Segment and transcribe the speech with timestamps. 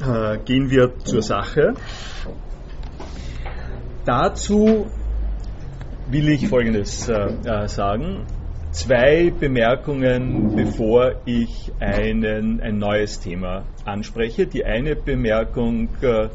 [0.00, 1.74] äh, gehen wir zur Sache.
[4.04, 4.86] Dazu
[6.10, 8.26] will ich Folgendes äh, äh, sagen.
[8.72, 14.46] Zwei Bemerkungen, bevor ich einen, ein neues Thema anspreche.
[14.46, 16.28] Die eine Bemerkung äh,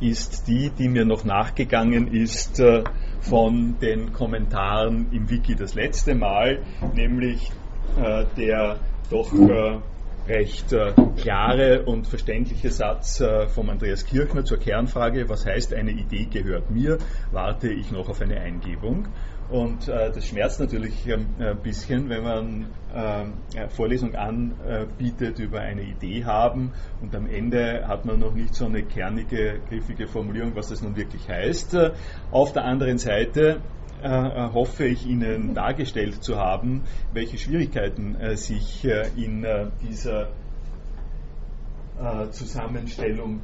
[0.00, 2.84] ist die, die mir noch nachgegangen ist äh,
[3.20, 6.60] von den Kommentaren im Wiki das letzte Mal,
[6.94, 7.50] nämlich
[8.02, 8.78] äh, der
[9.10, 9.78] doch äh,
[10.28, 15.90] recht äh, klare und verständliche Satz äh, von Andreas Kirchner zur Kernfrage, was heißt eine
[15.90, 16.98] Idee gehört mir,
[17.32, 19.08] warte ich noch auf eine Eingebung.
[19.50, 25.82] Und äh, das schmerzt natürlich ähm, ein bisschen, wenn man äh, Vorlesung anbietet über eine
[25.82, 30.68] Idee haben und am Ende hat man noch nicht so eine kernige, griffige Formulierung, was
[30.68, 31.76] das nun wirklich heißt.
[32.30, 33.62] Auf der anderen Seite
[34.02, 40.28] äh, hoffe ich Ihnen dargestellt zu haben, welche Schwierigkeiten äh, sich äh, in äh, dieser
[42.00, 43.40] äh, Zusammenstellung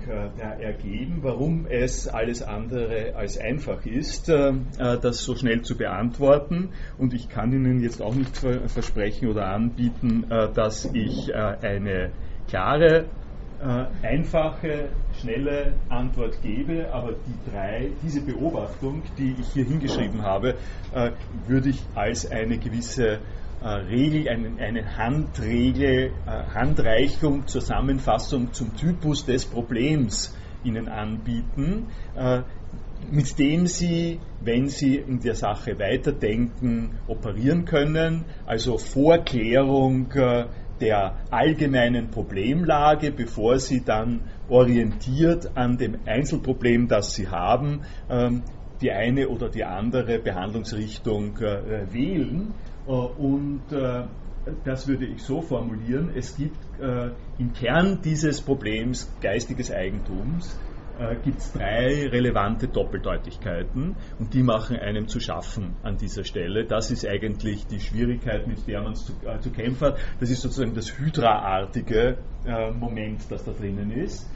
[0.60, 6.68] ergeben, warum es alles andere als einfach ist, das so schnell zu beantworten.
[6.96, 12.12] Und ich kann Ihnen jetzt auch nicht versprechen oder anbieten, dass ich eine
[12.46, 13.06] klare
[13.64, 20.56] äh, einfache, schnelle Antwort gebe, aber die drei, diese Beobachtung, die ich hier hingeschrieben habe,
[20.94, 21.12] äh,
[21.46, 23.20] würde ich als eine gewisse
[23.62, 32.42] äh, Regel, eine, eine Handregel, äh, Handreichung, Zusammenfassung zum Typus des Problems Ihnen anbieten, äh,
[33.10, 40.46] mit dem Sie, wenn Sie in der Sache weiterdenken, operieren können, also Vorklärung äh,
[40.80, 48.42] der allgemeinen Problemlage, bevor Sie dann orientiert an dem Einzelproblem, das Sie haben, ähm,
[48.80, 52.52] die eine oder die andere Behandlungsrichtung äh, wählen.
[52.86, 54.04] Äh, und äh,
[54.64, 56.58] das würde ich so formulieren, es gibt
[57.38, 60.58] im Kern dieses Problems geistiges Eigentums
[60.98, 66.64] äh, gibt es drei relevante Doppeldeutigkeiten und die machen einem zu schaffen an dieser Stelle.
[66.66, 69.98] Das ist eigentlich die Schwierigkeit, mit der man zu, äh, zu kämpfen hat.
[70.20, 74.28] Das ist sozusagen das Hydra-artige äh, Moment, das da drinnen ist.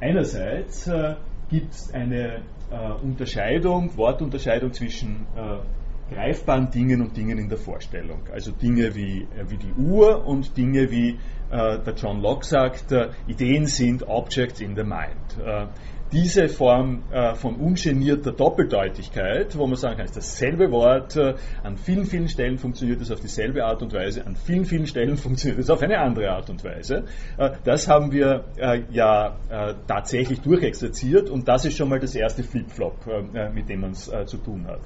[0.00, 1.14] Einerseits äh,
[1.48, 8.20] gibt es eine äh, Unterscheidung, Wortunterscheidung zwischen äh, greifbaren Dingen und Dingen in der Vorstellung.
[8.30, 11.18] Also Dinge wie, wie die Uhr und Dinge wie
[11.50, 12.92] der John Locke sagt,
[13.28, 15.70] Ideen sind Objects in the Mind
[16.14, 21.34] diese Form äh, von ungenierter Doppeldeutigkeit, wo man sagen kann, es ist dasselbe Wort, äh,
[21.64, 25.16] an vielen, vielen Stellen funktioniert es auf dieselbe Art und Weise, an vielen, vielen Stellen
[25.24, 27.04] funktioniert es auf eine andere Art und Weise.
[27.36, 32.14] Äh, das haben wir äh, ja äh, tatsächlich durchexerziert und das ist schon mal das
[32.14, 34.80] erste Flip-Flop, äh, mit dem man es zu tun hat.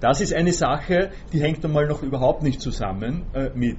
[0.00, 3.24] das ist eine Sache, die hängt einmal noch überhaupt nicht zusammen
[3.54, 3.78] mit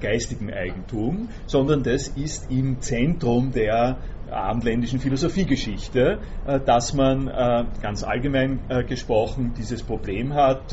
[0.00, 3.98] geistigem Eigentum, sondern das ist im Zentrum der
[4.32, 10.72] abendländischen Philosophiegeschichte, äh, dass man äh, ganz allgemein äh, gesprochen dieses Problem hat,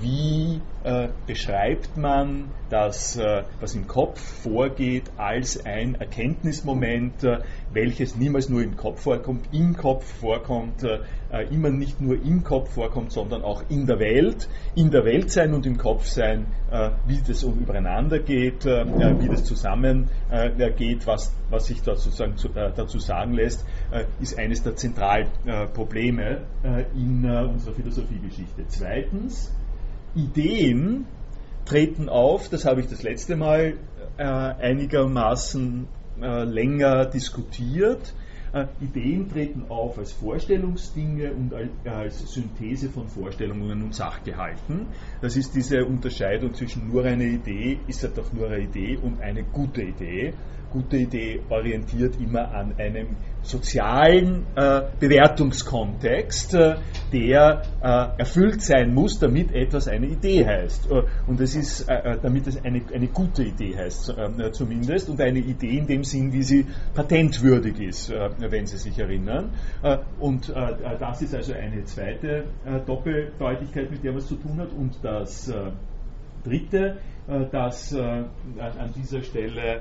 [0.00, 0.60] wie
[1.28, 3.16] beschreibt man das,
[3.60, 7.24] was im Kopf vorgeht, als ein Erkenntnismoment,
[7.72, 10.84] welches niemals nur im Kopf vorkommt, im Kopf vorkommt,
[11.50, 15.54] immer nicht nur im Kopf vorkommt, sondern auch in der Welt, in der Welt sein
[15.54, 16.46] und im Kopf sein,
[17.06, 22.34] wie das übereinander geht, wie das zusammengeht, was, was sich da sozusagen
[22.76, 28.64] dazu sagen lässt, äh, ist eines der Zentralprobleme äh, in äh, unserer Philosophiegeschichte.
[28.68, 29.54] Zweitens,
[30.14, 31.06] Ideen
[31.64, 33.74] treten auf, das habe ich das letzte Mal
[34.18, 35.86] einigermaßen
[36.18, 38.12] länger diskutiert.
[38.80, 41.54] Ideen treten auf als Vorstellungsdinge und
[41.86, 44.88] als Synthese von Vorstellungen und Sachgehalten.
[45.22, 49.20] Das ist diese Unterscheidung zwischen nur eine Idee, ist er doch nur eine Idee und
[49.20, 50.34] eine gute Idee
[50.72, 56.76] gute Idee orientiert immer an einem sozialen äh, Bewertungskontext, äh,
[57.12, 60.90] der äh, erfüllt sein muss, damit etwas eine Idee heißt.
[60.90, 64.14] Äh, und es ist, äh, äh, damit es eine, eine gute Idee heißt
[64.52, 69.50] zumindest und eine Idee in dem Sinn, wie sie patentwürdig ist, wenn Sie sich erinnern.
[70.20, 70.52] und
[71.00, 72.44] das ist also eine zweite
[72.86, 74.72] Doppeldeutigkeit, mit der es zu tun hat.
[74.72, 75.52] Und das
[76.44, 76.98] dritte,
[77.50, 79.80] das an dieser Stelle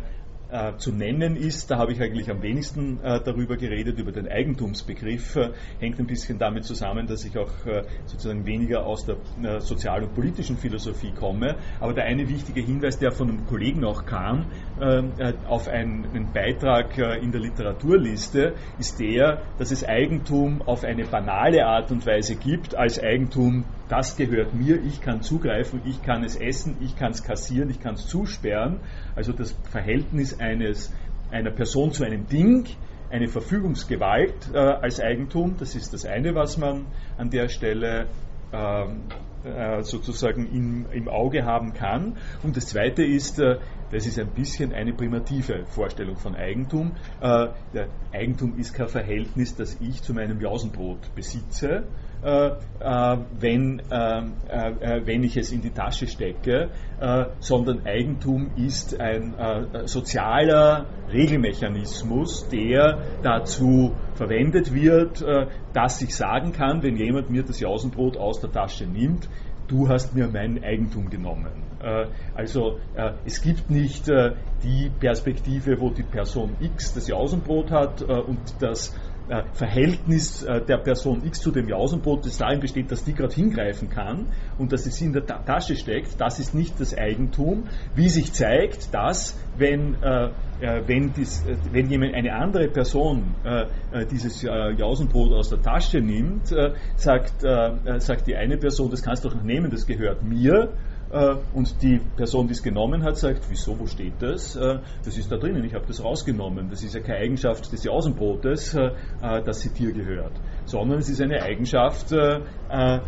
[0.51, 1.71] äh, zu nennen ist.
[1.71, 5.35] Da habe ich eigentlich am wenigsten äh, darüber geredet, über den Eigentumsbegriff.
[5.37, 9.59] Äh, hängt ein bisschen damit zusammen, dass ich auch äh, sozusagen weniger aus der äh,
[9.61, 11.55] sozial- und politischen Philosophie komme.
[11.79, 14.47] Aber der eine wichtige Hinweis, der von einem Kollegen auch kam,
[15.47, 21.65] auf einen, einen Beitrag in der Literaturliste, ist der, dass es Eigentum auf eine banale
[21.65, 26.37] Art und Weise gibt, als Eigentum das gehört mir, ich kann zugreifen, ich kann es
[26.37, 28.79] essen, ich kann es kassieren, ich kann es zusperren.
[29.15, 30.93] Also das Verhältnis eines
[31.29, 32.67] einer Person zu einem Ding
[33.09, 35.57] eine Verfügungsgewalt äh, als Eigentum.
[35.59, 36.85] Das ist das eine, was man
[37.17, 38.07] an der Stelle
[38.53, 39.01] ähm,
[39.43, 42.15] äh, sozusagen im, im, Auge haben kann.
[42.43, 43.57] Und das Zweite ist, äh,
[43.91, 46.93] das ist ein bisschen eine primitive Vorstellung von Eigentum.
[47.19, 47.47] Äh,
[48.13, 51.83] Eigentum ist kein Verhältnis, das ich zu meinem Jausenbrot besitze,
[52.23, 56.69] wenn, äh, wenn ich es in die Tasche stecke,
[57.39, 59.33] sondern Eigentum ist ein
[59.85, 65.25] sozialer Regelmechanismus, der dazu verwendet wird,
[65.73, 69.27] dass ich sagen kann, wenn jemand mir das Jausenbrot aus der Tasche nimmt,
[69.67, 71.63] du hast mir mein Eigentum genommen.
[72.35, 72.77] Also
[73.25, 78.93] es gibt nicht die Perspektive, wo die Person X das Jausenbrot hat und das
[79.31, 83.33] äh, Verhältnis äh, der Person X zu dem Jausenbrot, das darin besteht, dass die gerade
[83.33, 87.63] hingreifen kann und dass es in der Tasche steckt, das ist nicht das Eigentum.
[87.95, 90.31] Wie sich zeigt, dass, wenn, äh,
[90.85, 93.33] wenn, dies, wenn jemand eine andere Person
[94.11, 96.53] dieses Jausenbrot aus der Tasche nimmt,
[96.97, 100.67] sagt, sagt die eine Person, das kannst du doch noch nehmen, das gehört mir äh,
[101.53, 104.55] und die Person, die es genommen hat, sagt, wieso, wo steht das?
[104.55, 106.69] Äh, das ist da drinnen, ich habe das rausgenommen.
[106.69, 108.91] Das ist ja keine Eigenschaft des Außenbrotes, äh,
[109.21, 110.33] dass sie dir gehört,
[110.65, 112.13] sondern es ist eine Eigenschaft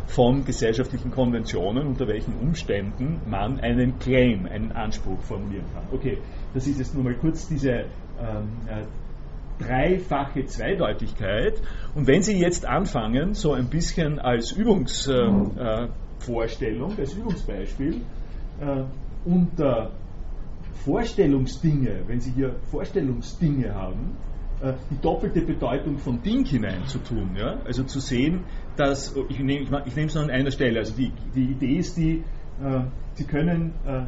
[0.07, 5.83] von gesellschaftlichen Konventionen, unter welchen Umständen man einen Claim, einen Anspruch formulieren kann.
[5.91, 6.17] Okay,
[6.53, 7.85] das ist jetzt nur mal kurz diese
[8.19, 8.49] ähm,
[9.59, 11.61] dreifache Zweideutigkeit.
[11.95, 15.88] Und wenn Sie jetzt anfangen, so ein bisschen als Übungs, äh,
[16.25, 18.01] Vorstellung, als Übungsbeispiel,
[18.61, 18.83] äh,
[19.25, 19.91] unter
[20.85, 24.17] Vorstellungsdinge, wenn Sie hier Vorstellungsdinge haben,
[24.61, 27.35] äh, die doppelte Bedeutung von Ding hineinzutun.
[27.35, 27.59] Ja?
[27.65, 28.41] Also zu sehen,
[28.75, 32.23] dass, ich nehme ich es nur an einer Stelle, also die, die Idee ist die,
[32.61, 32.81] äh,
[33.15, 34.05] Sie, können, äh, äh,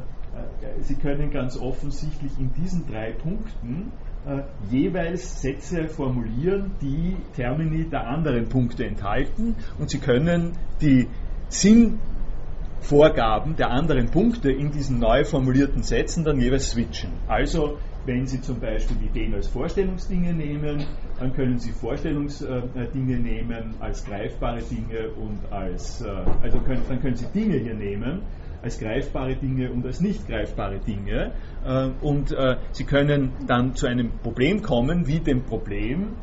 [0.81, 3.91] Sie können ganz offensichtlich in diesen drei Punkten
[4.25, 4.41] äh,
[4.71, 11.07] jeweils Sätze formulieren, die Termini der anderen Punkte enthalten und Sie können die
[11.49, 17.11] Sinnvorgaben der anderen Punkte in diesen neu formulierten Sätzen dann jeweils switchen.
[17.27, 20.85] Also wenn Sie zum Beispiel Ideen als Vorstellungsdinge nehmen,
[21.19, 26.09] dann können Sie Vorstellungsdinge nehmen als greifbare Dinge und als, äh,
[26.41, 28.21] also können, dann können Sie Dinge hier nehmen
[28.61, 31.31] als greifbare Dinge und als nicht greifbare Dinge.
[31.65, 36.13] Äh, und äh, Sie können dann zu einem Problem kommen, wie dem Problem,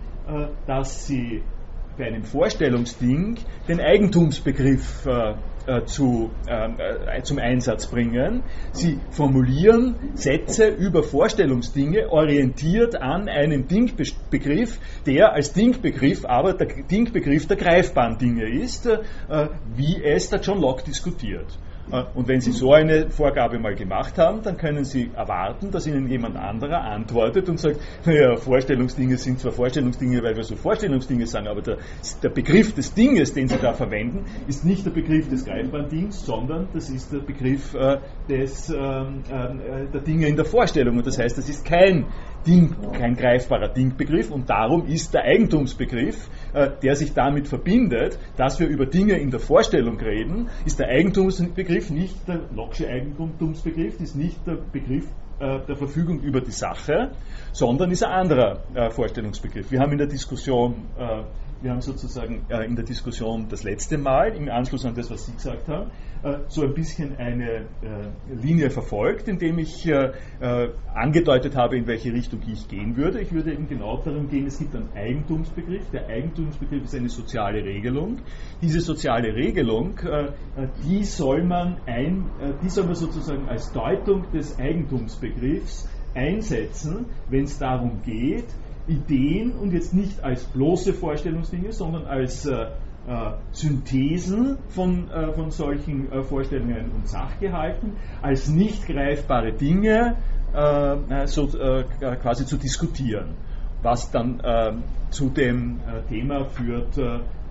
[0.69, 1.43] dass Sie
[1.97, 3.37] bei einem Vorstellungsding
[3.69, 5.35] den Eigentumsbegriff äh,
[5.67, 8.43] äh zu, äh, äh, zum Einsatz bringen.
[8.73, 17.47] Sie formulieren Sätze über Vorstellungsdinge orientiert an einem Dingbegriff, der als Dingbegriff aber der Dingbegriff
[17.47, 18.99] der greifbaren Dinge ist, äh,
[19.77, 21.59] wie es der John Locke diskutiert.
[21.93, 25.87] Äh, und wenn Sie so eine Vorgabe mal gemacht haben, dann können Sie erwarten, dass
[25.87, 31.27] Ihnen jemand anderer antwortet und sagt, naja, Vorstellungsdinge sind zwar Vorstellungsdinge, weil wir so Vorstellungsdinge
[31.27, 31.79] sagen, aber der,
[32.23, 36.25] der Begriff des Dinges, den Sie da verwenden, ist nicht der Begriff des greifbaren Dings,
[36.25, 37.99] sondern das ist der Begriff äh,
[38.29, 40.97] des, ähm, äh, der Dinge in der Vorstellung.
[40.97, 42.07] Und das heißt, das ist kein
[42.47, 48.59] Ding, kein greifbarer Dingbegriff und darum ist der Eigentumsbegriff, äh, der sich damit verbindet, dass
[48.59, 54.17] wir über Dinge in der Vorstellung reden, ist der Eigentumsbegriff nicht der Locke'sche Eigentumsbegriff, ist
[54.17, 55.07] nicht der Begriff
[55.41, 57.13] äh, der Verfügung über die Sache,
[57.53, 59.71] sondern ist ein anderer äh, Vorstellungsbegriff.
[59.71, 60.75] Wir haben in der Diskussion
[61.61, 65.33] wir haben sozusagen in der Diskussion das letzte Mal, im Anschluss an das, was Sie
[65.33, 65.93] gesagt haben,
[66.49, 67.65] so ein bisschen eine äh,
[68.41, 69.91] Linie verfolgt, indem ich
[70.95, 73.21] angedeutet habe, in welche Richtung ich gehen würde.
[73.21, 75.91] Ich würde eben genau darum gehen, es gibt einen Eigentumsbegriff.
[75.91, 78.19] Der Eigentumsbegriff ist eine soziale Regelung.
[78.61, 79.99] Diese soziale Regelung,
[80.85, 82.27] die soll man, ein,
[82.63, 88.47] die soll man sozusagen als Deutung des Eigentumsbegriffs einsetzen, wenn es darum geht,
[88.87, 92.67] Ideen und jetzt nicht als bloße Vorstellungsdinge, sondern als äh, äh,
[93.51, 100.17] Synthesen von, äh, von solchen äh, Vorstellungen und Sachgehalten, als nicht greifbare Dinge
[100.55, 103.35] äh, äh, so, quasi zu diskutieren,
[103.83, 106.97] was dann zu dem Thema führt,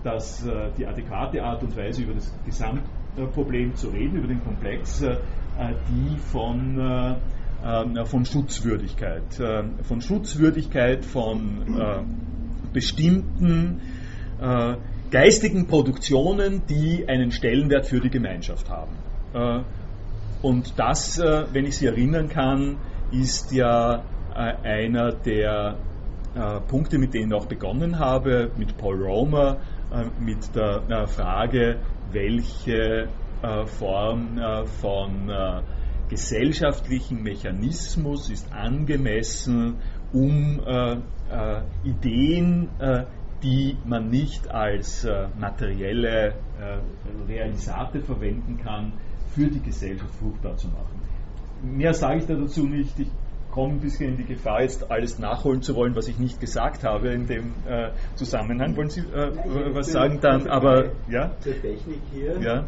[0.03, 0.45] dass
[0.77, 7.15] die adäquate Art und Weise über das Gesamtproblem zu reden, über den Komplex, die von
[7.63, 9.39] äh, von Schutzwürdigkeit.
[9.39, 12.03] Äh, von Schutzwürdigkeit von äh,
[12.73, 13.81] bestimmten
[14.41, 14.75] äh,
[15.11, 18.95] geistigen Produktionen, die einen Stellenwert für die Gemeinschaft haben.
[19.33, 19.61] Äh,
[20.41, 22.77] und das, äh, wenn ich Sie erinnern kann,
[23.11, 24.03] ist ja
[24.33, 25.75] einer der
[26.69, 29.57] Punkte, mit denen ich auch begonnen habe, mit Paul Romer,
[30.21, 31.79] mit der Frage,
[32.13, 33.09] welche
[33.65, 34.39] Form
[34.79, 35.29] von
[36.07, 39.79] gesellschaftlichen Mechanismus ist angemessen,
[40.13, 40.61] um
[41.83, 42.69] Ideen,
[43.43, 45.07] die man nicht als
[45.39, 46.35] materielle
[47.27, 48.93] Realisate verwenden kann,
[49.33, 51.01] für die Gesellschaft fruchtbar zu machen.
[51.63, 52.99] Mehr sage ich da dazu nicht.
[52.99, 53.09] Ich
[53.51, 56.83] komme ein bisschen in die Gefahr, jetzt alles nachholen zu wollen, was ich nicht gesagt
[56.83, 58.75] habe in dem äh, Zusammenhang.
[58.75, 59.31] Wollen Sie äh,
[59.73, 60.47] was sagen dann?
[60.47, 61.31] Aber ja.
[61.41, 62.39] Zur Technik hier.
[62.41, 62.65] Ja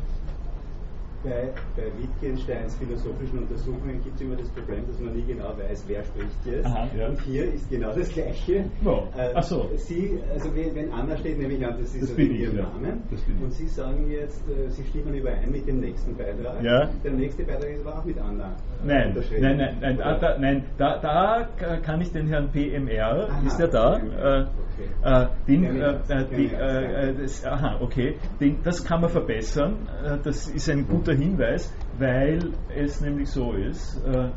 [1.24, 5.84] bei, bei Wittgensteins philosophischen Untersuchungen gibt es immer das Problem, dass man nie genau weiß,
[5.88, 6.66] wer spricht jetzt.
[6.66, 7.08] Aha, ja.
[7.10, 8.66] Und hier ist genau das Gleiche.
[8.82, 9.08] No.
[9.18, 9.70] Äh, so.
[9.76, 12.64] Sie, also wenn, Anna steht, nehme ich an, das ist das also Ihr ja.
[12.64, 13.02] Name.
[13.42, 16.62] Und Sie sagen jetzt, äh, Sie stimmen überein mit dem nächsten Beitrag.
[16.64, 16.90] Ja.
[17.04, 18.56] Der nächste Beitrag ist aber auch mit Anna.
[18.86, 21.48] Nein, nein, nein, nein, da, nein da, da,
[21.82, 23.98] kann ich den Herrn PMR, aha, ist er da?
[23.98, 24.88] Äh, okay.
[25.04, 28.18] Äh, den, äh, die, äh, das, aha, okay.
[28.40, 29.88] Den, das kann man verbessern.
[30.24, 34.30] das ist ein guter Hinweis, weil es nämlich so ist, äh,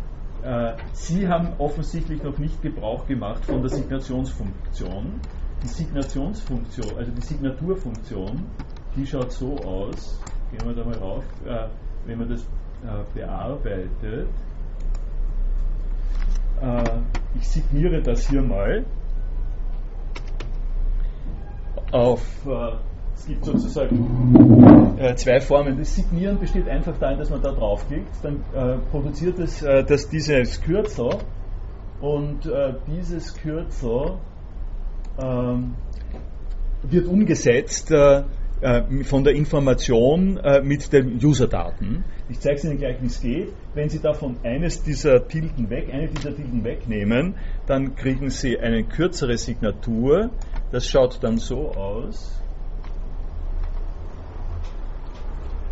[0.46, 5.20] äh, Sie haben offensichtlich noch nicht Gebrauch gemacht von der Signationsfunktion.
[5.62, 8.44] Die Signationsfunktion, also die Signaturfunktion,
[8.94, 10.20] die schaut so aus,
[10.52, 11.66] gehen wir da mal rauf, äh,
[12.06, 12.46] wenn man das äh,
[13.14, 14.28] bearbeitet.
[16.60, 16.84] Äh,
[17.38, 18.84] ich signiere das hier mal
[21.92, 22.76] auf äh,
[23.16, 25.78] es gibt sozusagen äh, zwei Formen.
[25.78, 30.08] Das Signieren besteht einfach darin, dass man da draufklickt, dann äh, produziert es äh, das,
[30.08, 31.18] dieses Kürzel
[32.00, 34.18] und äh, dieses Kürzel
[35.18, 35.74] ähm,
[36.82, 38.24] wird umgesetzt äh, äh,
[39.02, 42.04] von der Information mit den User-Daten.
[42.28, 43.52] Ich zeige es Ihnen gleich, wie es geht.
[43.74, 47.34] Wenn Sie davon eines dieser Tilden weg, eine dieser Tilden wegnehmen,
[47.66, 50.30] dann kriegen Sie eine kürzere Signatur.
[50.72, 52.40] Das schaut dann so aus.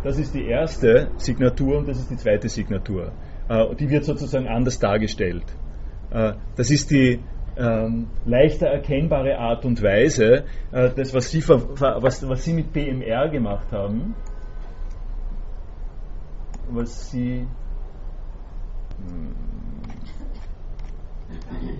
[0.05, 3.11] Das ist die erste Signatur und das ist die zweite Signatur.
[3.49, 5.45] Äh, die wird sozusagen anders dargestellt.
[6.11, 7.19] Äh, das ist die
[7.57, 13.29] ähm, leichter erkennbare Art und Weise, äh, das, was Sie, was, was Sie mit PMR
[13.29, 14.15] gemacht haben,
[16.69, 17.47] was Sie
[18.97, 19.35] hm,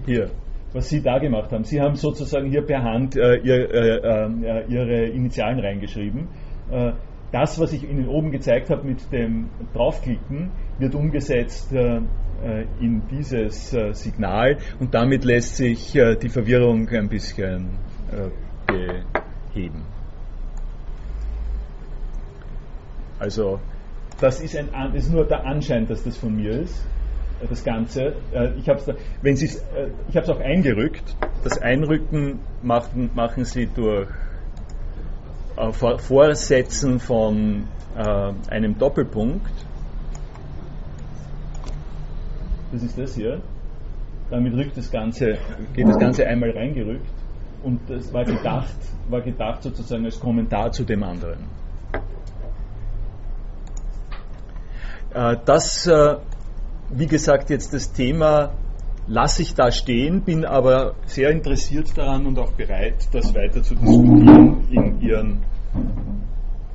[0.06, 0.32] hier,
[0.74, 1.64] was Sie da gemacht haben.
[1.64, 6.28] Sie haben sozusagen hier per Hand äh, ihr, äh, äh, Ihre Initialen reingeschrieben
[7.36, 12.02] das, was ich Ihnen oben gezeigt habe mit dem Draufklicken, wird umgesetzt äh, äh,
[12.80, 17.70] in dieses äh, Signal und damit lässt sich äh, die Verwirrung ein bisschen
[18.12, 19.02] äh,
[19.52, 19.84] beheben.
[23.18, 23.60] Also
[24.20, 26.86] das ist, ein, ist nur der Anschein, dass das von mir ist
[27.42, 28.14] äh, das Ganze.
[28.58, 28.80] Ich habe
[30.14, 31.16] es auch eingerückt.
[31.44, 34.08] Das Einrücken machen, machen Sie durch
[35.58, 39.52] äh, Vorsetzen von äh, einem Doppelpunkt.
[42.76, 43.42] Das ist das hier.
[44.30, 45.38] Damit rückt das Ganze,
[45.74, 47.08] geht das Ganze einmal reingerückt
[47.64, 48.76] und das war gedacht,
[49.08, 51.46] war gedacht sozusagen als Kommentar zu dem anderen.
[55.14, 56.18] Äh, das, äh,
[56.90, 58.52] wie gesagt, jetzt das Thema
[59.08, 63.76] lasse ich da stehen, bin aber sehr interessiert daran und auch bereit, das weiter zu
[63.76, 65.44] diskutieren in Ihren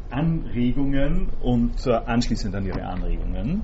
[0.09, 3.63] Anregungen und äh, anschließend an Ihre Anregungen.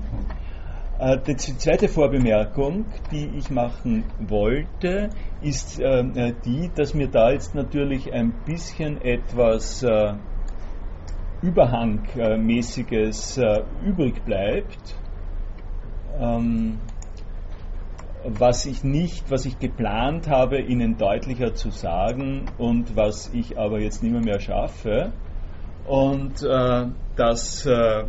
[0.99, 5.09] Äh, die zweite Vorbemerkung, die ich machen wollte,
[5.41, 9.85] ist äh, die, dass mir da jetzt natürlich ein bisschen etwas
[11.41, 13.39] Überhangmäßiges
[13.85, 14.97] übrig bleibt.
[16.19, 16.79] Ähm,
[18.23, 23.79] was ich nicht, was ich geplant habe, Ihnen deutlicher zu sagen und was ich aber
[23.79, 25.13] jetzt nicht mehr, mehr schaffe.
[25.85, 28.03] Und äh, das äh,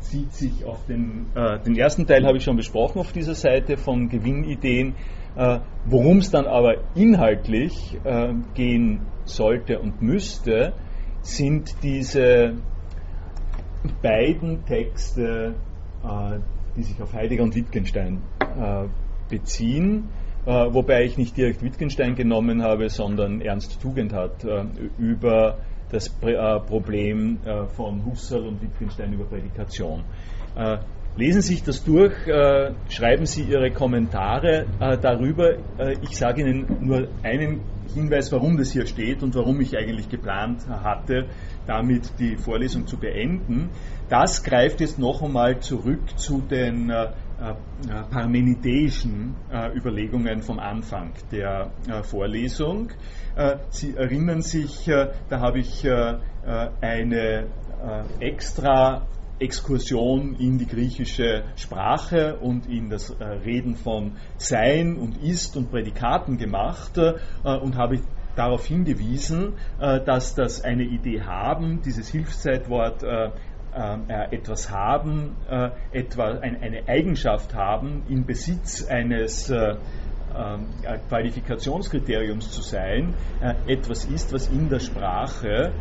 [0.00, 3.76] bezieht sich auf den, äh, den ersten Teil, habe ich schon besprochen auf dieser Seite
[3.76, 4.94] von Gewinnideen.
[5.36, 10.72] Äh, worum es dann aber inhaltlich äh, gehen sollte und müsste,
[11.22, 12.54] sind diese
[14.02, 15.54] beiden Texte,
[16.02, 16.38] äh,
[16.76, 18.22] die sich auf Heidegger und Wittgenstein
[19.28, 20.08] beziehen,
[20.46, 24.64] äh, wobei ich nicht direkt Wittgenstein genommen habe, sondern Ernst Tugendhat äh,
[24.98, 25.58] über
[25.90, 30.04] das äh, Problem äh, von Husserl und Wittgenstein über Prädikation.
[30.56, 30.78] Äh,
[31.16, 32.14] lesen Sie sich das durch,
[32.88, 34.66] schreiben Sie Ihre Kommentare
[35.02, 35.54] darüber.
[36.02, 40.68] ich sage Ihnen nur einen Hinweis, warum das hier steht und warum ich eigentlich geplant
[40.68, 41.26] hatte,
[41.66, 43.70] damit die Vorlesung zu beenden.
[44.08, 46.92] Das greift jetzt noch einmal zurück zu den
[48.10, 51.70] parmenideischen äh, Überlegungen vom Anfang der
[52.02, 52.90] Vorlesung.
[53.70, 55.88] Sie erinnern sich, da habe ich
[56.80, 57.46] eine
[58.18, 59.06] extra
[59.40, 65.70] Exkursion in die griechische Sprache und in das äh, Reden von Sein und Ist und
[65.70, 68.00] Prädikaten gemacht äh, und habe
[68.36, 73.02] darauf hingewiesen, äh, dass das eine Idee haben, dieses Hilfszeitwort
[74.30, 75.36] etwas haben,
[75.92, 79.52] etwa eine Eigenschaft haben, im Besitz eines
[81.08, 83.14] Qualifikationskriteriums zu sein,
[83.66, 85.72] etwas ist, was in der Sprache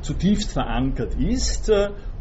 [0.00, 1.70] zutiefst verankert ist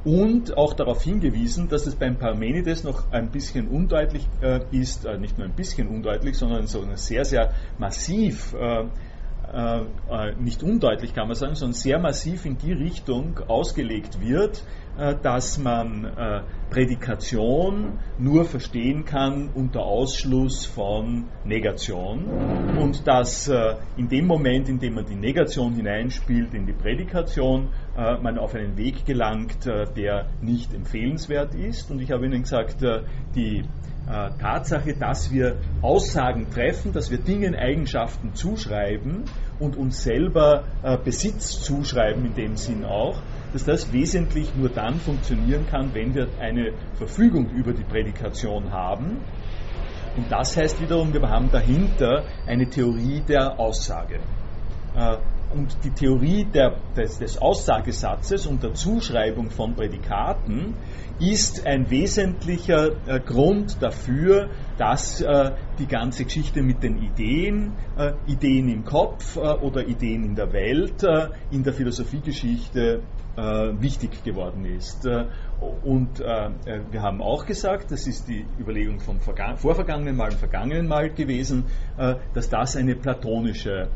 [0.03, 5.17] und auch darauf hingewiesen, dass es beim Parmenides noch ein bisschen undeutlich äh, ist, äh,
[5.17, 8.85] nicht nur ein bisschen undeutlich, sondern so sehr, sehr massiv, äh,
[9.53, 14.57] äh, äh, nicht undeutlich kann man sagen, sondern sehr massiv in die Richtung ausgelegt wird,
[14.57, 14.80] äh,
[15.23, 22.25] dass man Prädikation nur verstehen kann unter Ausschluss von Negation
[22.79, 23.51] und dass
[23.97, 28.77] in dem Moment, in dem man die Negation hineinspielt in die Prädikation, man auf einen
[28.77, 31.89] Weg gelangt, der nicht empfehlenswert ist.
[31.89, 32.77] Und ich habe Ihnen gesagt,
[33.35, 33.63] die
[34.39, 39.23] Tatsache, dass wir Aussagen treffen, dass wir Dingen Eigenschaften zuschreiben
[39.59, 40.63] und uns selber
[41.03, 43.21] Besitz zuschreiben in dem Sinn auch,
[43.53, 49.17] dass das wesentlich nur dann funktionieren kann, wenn wir eine Verfügung über die Prädikation haben.
[50.15, 54.19] Und das heißt wiederum, wir haben dahinter eine Theorie der Aussage.
[54.95, 55.17] Äh,
[55.53, 60.75] und die Theorie der, des, des, Aussagesatzes und der Zuschreibung von Prädikaten
[61.19, 67.73] ist ein wesentlicher äh, Grund dafür, dass äh, die ganze Geschichte mit den Ideen,
[68.27, 71.03] Ideen im Kopf oder Ideen in der Welt,
[71.51, 73.01] in der Philosophiegeschichte
[73.35, 75.07] wichtig geworden ist.
[75.83, 81.11] Und wir haben auch gesagt, das ist die Überlegung vom vorvergangenen Mal und vergangenen Mal
[81.11, 81.65] gewesen,
[82.33, 83.87] dass das eine platonische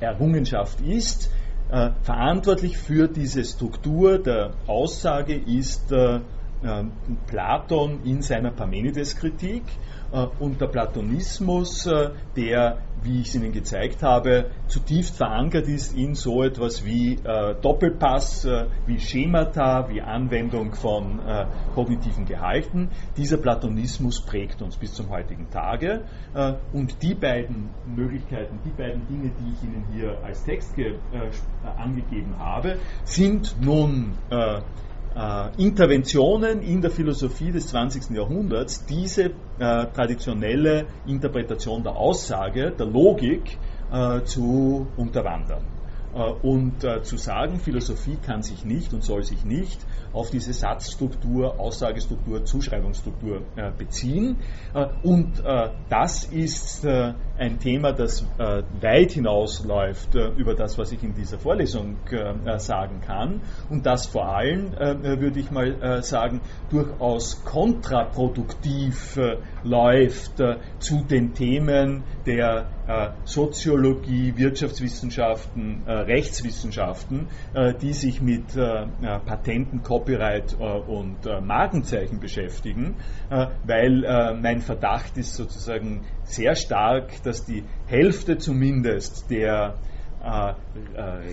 [0.00, 1.30] Errungenschaft ist.
[1.70, 6.20] Äh, verantwortlich für diese Struktur der Aussage ist äh, äh
[7.28, 9.99] Platon in seiner Parmenides-Kritik äh,
[10.38, 16.14] und der Platonismus, äh, der, wie ich es Ihnen gezeigt habe, zutiefst verankert ist in
[16.14, 18.46] so etwas wie äh, Doppelpass,
[18.86, 21.20] wie Schemata, wie Anwendung von
[21.74, 22.90] kognitiven Gehalten.
[23.16, 26.04] Dieser Platonismus prägt uns bis zum heutigen Tage.
[26.72, 30.74] und die beiden Möglichkeiten, die beiden Dinge, die ich Ihnen hier als Text
[31.76, 34.14] angegeben habe, sind nun
[35.14, 38.10] äh, Interventionen in der Philosophie des 20.
[38.10, 39.30] Jahrhunderts diese äh,
[39.94, 43.58] traditionelle Interpretation der Aussage, der Logik
[43.92, 45.64] äh, zu unterwandern.
[46.12, 49.80] Äh, und äh, zu sagen, Philosophie kann sich nicht und soll sich nicht
[50.12, 54.36] auf diese Satzstruktur, Aussagestruktur, Zuschreibungsstruktur äh, beziehen.
[55.02, 55.42] Und
[55.88, 56.84] das ist
[57.40, 58.26] ein Thema, das
[58.80, 61.96] weit hinausläuft über das, was ich in dieser Vorlesung
[62.58, 63.40] sagen kann.
[63.68, 69.18] Und das vor allem, würde ich mal sagen, durchaus kontraproduktiv
[69.64, 70.42] läuft
[70.78, 72.66] zu den Themen der
[73.24, 78.86] Soziologie, Wirtschaftswissenschaften, Rechtswissenschaften, äh, die sich mit äh,
[79.24, 82.96] Patenten, Copyright äh, und Markenzeichen beschäftigen,
[83.64, 89.74] weil mein Verdacht ist sozusagen sehr stark, dass die Hälfte zumindest der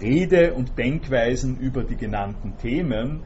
[0.01, 3.21] Rede und Denkweisen über die genannten Themen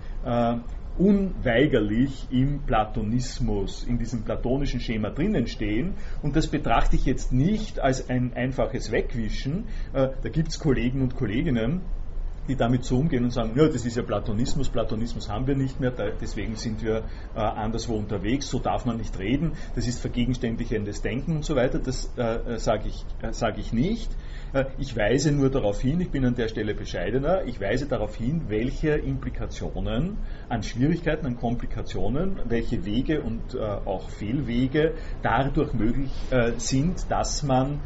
[0.98, 5.96] unweigerlich im Platonismus, in diesem platonischen Schema drinnen stehen.
[6.22, 9.66] Und das betrachte ich jetzt nicht als ein einfaches Wegwischen.
[9.94, 11.82] Äh, da gibt es Kollegen und Kolleginnen,
[12.48, 15.80] die damit so umgehen und sagen, ja, das ist ja Platonismus, Platonismus haben wir nicht
[15.80, 17.04] mehr, deswegen sind wir
[17.36, 21.80] äh, anderswo unterwegs, so darf man nicht reden, das ist vergegenständlichendes Denken und so weiter,
[21.80, 24.12] das äh, sage ich, äh, sag ich nicht.
[24.54, 28.16] Äh, ich weise nur darauf hin, ich bin an der Stelle bescheidener, ich weise darauf
[28.16, 30.18] hin, welche Implikationen
[30.50, 37.44] an Schwierigkeiten, an Komplikationen, welche Wege und äh, auch Fehlwege dadurch möglich äh, sind, dass
[37.44, 37.80] man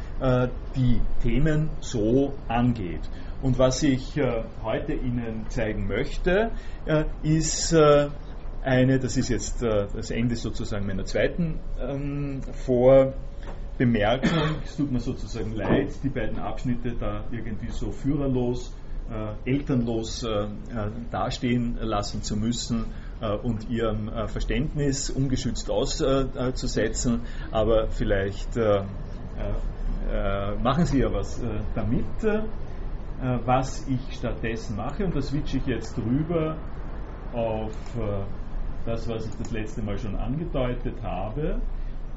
[0.75, 3.01] die Themen so angeht.
[3.41, 4.19] Und was ich
[4.63, 6.51] heute Ihnen zeigen möchte,
[7.21, 7.75] ist
[8.63, 13.13] eine, das ist jetzt das Ende sozusagen meiner zweiten ähm, Vor-
[13.77, 18.73] Bemerkung, es tut mir sozusagen leid, die beiden Abschnitte da irgendwie so führerlos,
[19.09, 20.47] äh, elternlos äh, äh
[21.11, 22.85] dastehen lassen zu müssen
[23.21, 27.21] äh, und ihrem äh, Verständnis ungeschützt auszusetzen,
[27.51, 28.83] aber vielleicht äh,
[30.61, 31.41] machen Sie ja was
[31.73, 32.05] damit.
[33.45, 36.57] Was ich stattdessen mache, und da switche ich jetzt rüber
[37.33, 37.73] auf
[38.85, 41.59] das, was ich das letzte Mal schon angedeutet habe.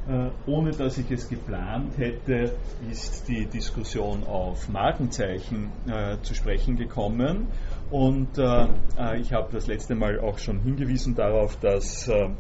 [0.09, 2.55] Äh, ohne dass ich es geplant hätte,
[2.91, 7.49] ist die Diskussion auf Markenzeichen äh, zu sprechen gekommen.
[7.91, 12.37] Und ich habe das letzte Mal auch schon hingewiesen darauf, dass in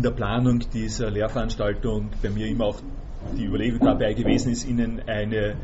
[0.00, 2.80] der Planung dieser Lehrveranstaltung bei mir immer auch
[3.36, 5.56] die Überlegung dabei gewesen ist, Ihnen eine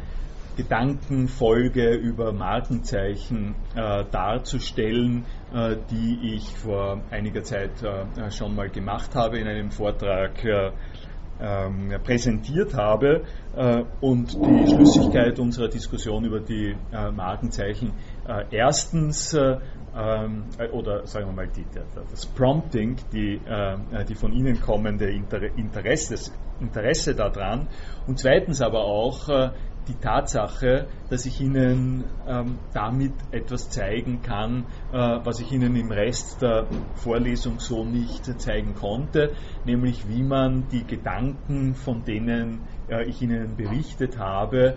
[0.56, 9.14] Gedankenfolge über Markenzeichen äh, darzustellen, äh, die ich vor einiger Zeit äh, schon mal gemacht
[9.14, 10.70] habe in einem Vortrag äh,
[11.40, 13.22] ähm, präsentiert habe
[13.56, 17.92] äh, und die Schlüssigkeit unserer Diskussion über die äh, Markenzeichen
[18.50, 21.66] erstens ähm, oder sagen wir mal die,
[22.10, 23.38] das Prompting, die,
[24.08, 27.68] die von Ihnen kommende Interesse, Interesse daran
[28.06, 29.52] und zweitens aber auch
[29.88, 35.90] die Tatsache, dass ich Ihnen ähm, damit etwas zeigen kann, äh, was ich Ihnen im
[35.90, 39.32] Rest der Vorlesung so nicht zeigen konnte,
[39.64, 44.76] nämlich wie man die Gedanken, von denen äh, ich Ihnen berichtet habe,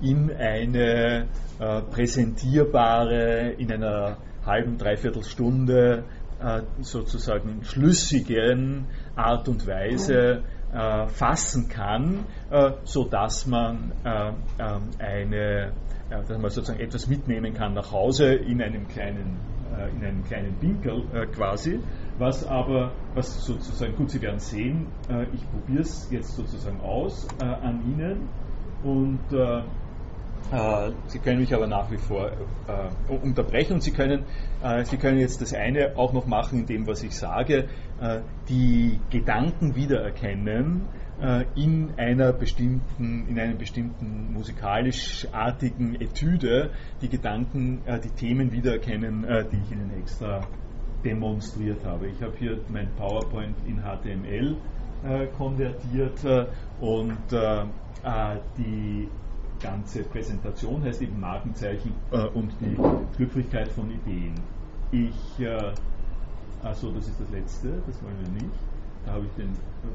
[0.00, 1.26] in eine
[1.58, 6.04] äh, präsentierbare, in einer halben, dreiviertel Stunde
[6.40, 15.72] äh, sozusagen schlüssigen Art und Weise äh, fassen kann, äh, sodass man äh, ähm, eine,
[16.10, 19.38] äh, dass man sozusagen etwas mitnehmen kann nach Hause in einem kleinen,
[19.76, 21.80] äh, in einem kleinen Winkel äh, quasi.
[22.18, 24.88] Was aber, was sozusagen, gut, Sie werden sehen,
[25.32, 28.28] ich probiere es jetzt sozusagen aus an Ihnen
[28.82, 29.62] und äh,
[31.08, 34.24] Sie können mich aber nach wie vor äh, unterbrechen und Sie können,
[34.62, 37.68] äh, Sie können jetzt das eine auch noch machen in dem, was ich sage,
[38.00, 40.86] äh, die Gedanken wiedererkennen
[41.20, 46.70] äh, in einer bestimmten, in einem bestimmten musikalisch-artigen Etüde,
[47.02, 50.40] die Gedanken, äh, die Themen wiedererkennen, die ich Ihnen extra
[51.04, 52.06] demonstriert habe.
[52.08, 54.56] Ich habe hier mein PowerPoint in HTML
[55.36, 56.18] konvertiert
[56.80, 57.16] und
[58.56, 59.08] die
[59.60, 62.76] ganze Präsentation heißt eben Markenzeichen äh, und die
[63.16, 64.34] Schlüpfrigkeit von Ideen.
[64.90, 65.72] Ich, äh,
[66.62, 68.54] achso, das ist das letzte, das wollen wir nicht.
[69.04, 69.52] Da habe ich den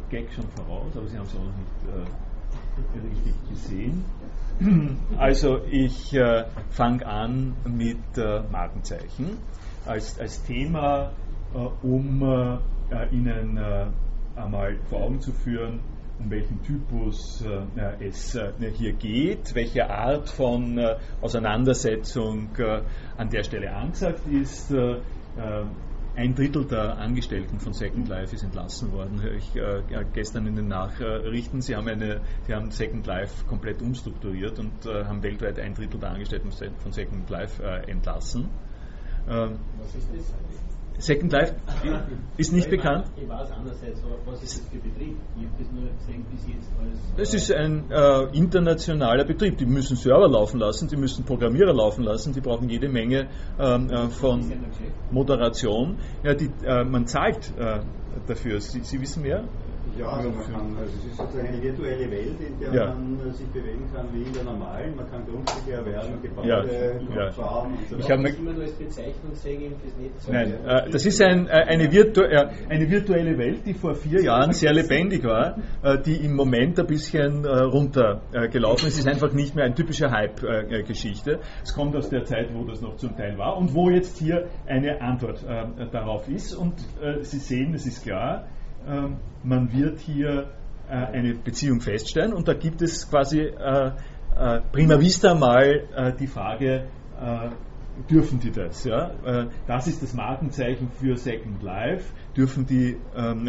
[0.10, 2.08] Gag schon voraus, aber Sie haben es auch noch nicht
[2.95, 4.06] äh, richtig gesehen.
[5.17, 9.38] Also ich äh, fange an mit äh, Markenzeichen
[9.86, 11.12] als, als Thema,
[11.56, 12.60] äh, um äh,
[13.12, 13.58] Ihnen
[14.36, 15.80] einmal vor Augen zu führen,
[16.19, 22.82] um welchen Typus äh, es äh, hier geht, welche Art von äh, Auseinandersetzung äh,
[23.17, 24.71] an der Stelle angesagt ist.
[24.71, 25.65] Äh, äh,
[26.15, 29.19] ein Drittel der Angestellten von Second Life ist entlassen worden.
[29.36, 29.52] Ich
[30.13, 35.23] gestern in den Nachrichten, sie haben, eine, sie haben Second Life komplett umstrukturiert und haben
[35.23, 38.47] weltweit ein Drittel der Angestellten von Second Life entlassen.
[39.28, 40.72] Ähm, Was ist das?
[40.99, 41.56] Second Life
[42.38, 43.06] ist nicht bekannt.
[43.15, 45.17] Ich weiß andererseits, was ist das für Betrieb?
[45.38, 46.99] Ich habe das nur gesehen bis jetzt als.
[47.17, 49.58] Das ist ein äh, internationaler Betrieb.
[49.58, 53.27] Die müssen Server laufen lassen, die müssen Programmierer laufen lassen, die brauchen jede Menge
[53.60, 54.51] ähm, äh, von
[55.12, 55.97] Moderation.
[56.23, 57.79] Ja, die, äh, man zahlt äh,
[58.27, 58.62] dafür.
[58.62, 59.43] Sie, Sie wissen mehr?
[59.97, 62.86] Ja, also man kann, also es ist sozusagen eine virtuelle Welt, in der ja.
[62.88, 64.95] man äh, sich bewegen kann wie in der normalen.
[64.95, 67.29] Man kann Grundstücke erwerben, Gebäude ja.
[67.29, 67.99] bauen und so weiter.
[67.99, 70.27] Ich habe immer nur als Bezeichnung sehen fürs Netz.
[70.27, 74.23] Nein, äh, das ist ein, äh, eine, virtu äh, eine, virtuelle Welt, die vor vier
[74.23, 78.95] Jahren sehr lebendig war, äh, die im Moment ein bisschen äh, runtergelaufen ist.
[78.95, 81.39] Es ist einfach nicht mehr eine typische Hype-Geschichte.
[81.62, 84.47] es kommt aus der Zeit, wo das noch zum Teil war und wo jetzt hier
[84.65, 85.45] eine Antwort
[85.91, 86.56] darauf ist.
[86.56, 86.73] Und
[87.21, 88.45] Sie sehen, es ist klar,
[89.43, 90.48] man wird hier
[90.89, 93.91] äh, eine Beziehung feststellen und da gibt es quasi äh,
[94.36, 96.88] äh, prima vista mal die Frage,
[98.10, 98.84] dürfen die das?
[98.84, 99.12] Ja?
[99.67, 102.12] das ist das Markenzeichen für Second Life.
[102.36, 103.48] Dürfen die ähm,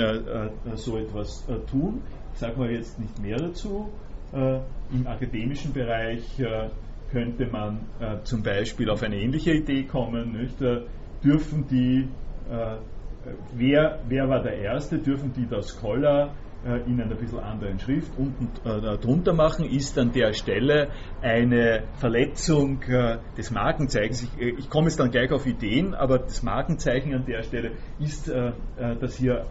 [0.75, 2.03] so etwas tun?
[2.35, 3.89] Ich sage mal jetzt nicht mehr dazu.
[4.33, 6.23] Im akademischen Bereich
[7.11, 7.81] könnte man
[8.25, 10.33] zum Beispiel auf eine ähnliche Idee kommen.
[10.33, 10.61] Nicht?
[11.25, 12.07] dürfen die
[13.55, 14.99] wer, wer war der Erste?
[14.99, 16.35] Dürfen die das Scholar
[16.65, 20.89] äh, in einer bisschen anderen Schrift unten äh, drunter machen, ist an der Stelle
[21.21, 24.23] eine Verletzung äh, des Markenzeichens.
[24.23, 27.73] Ich, äh, ich komme jetzt dann gleich auf Ideen, aber das Markenzeichen an der Stelle
[28.01, 29.47] ist, äh, dass hier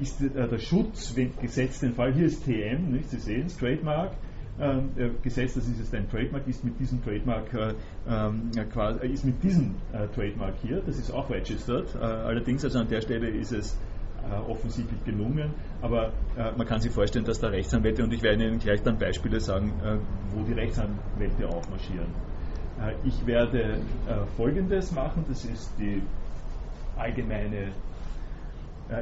[0.00, 3.10] ist der Schutz, wenn gesetzt den Fall, hier ist TM, nicht?
[3.10, 4.12] Sie sehen es, Trademark,
[4.58, 7.74] äh, Gesetz, das ist jetzt ein Trademark, ist mit diesem Trademark äh,
[8.08, 12.78] ähm, quasi, ist mit diesem äh, Trademark hier, das ist auch registered, äh, allerdings also
[12.78, 13.78] an der Stelle ist es
[14.22, 15.50] äh, offensichtlich gelungen,
[15.82, 18.98] aber äh, man kann sich vorstellen, dass da Rechtsanwälte, und ich werde Ihnen gleich dann
[18.98, 19.72] Beispiele sagen,
[20.34, 22.08] wo die Rechtsanwälte aufmarschieren.
[23.04, 23.78] ich werde
[24.36, 26.02] Folgendes machen, das ist die
[26.96, 27.70] allgemeine äh,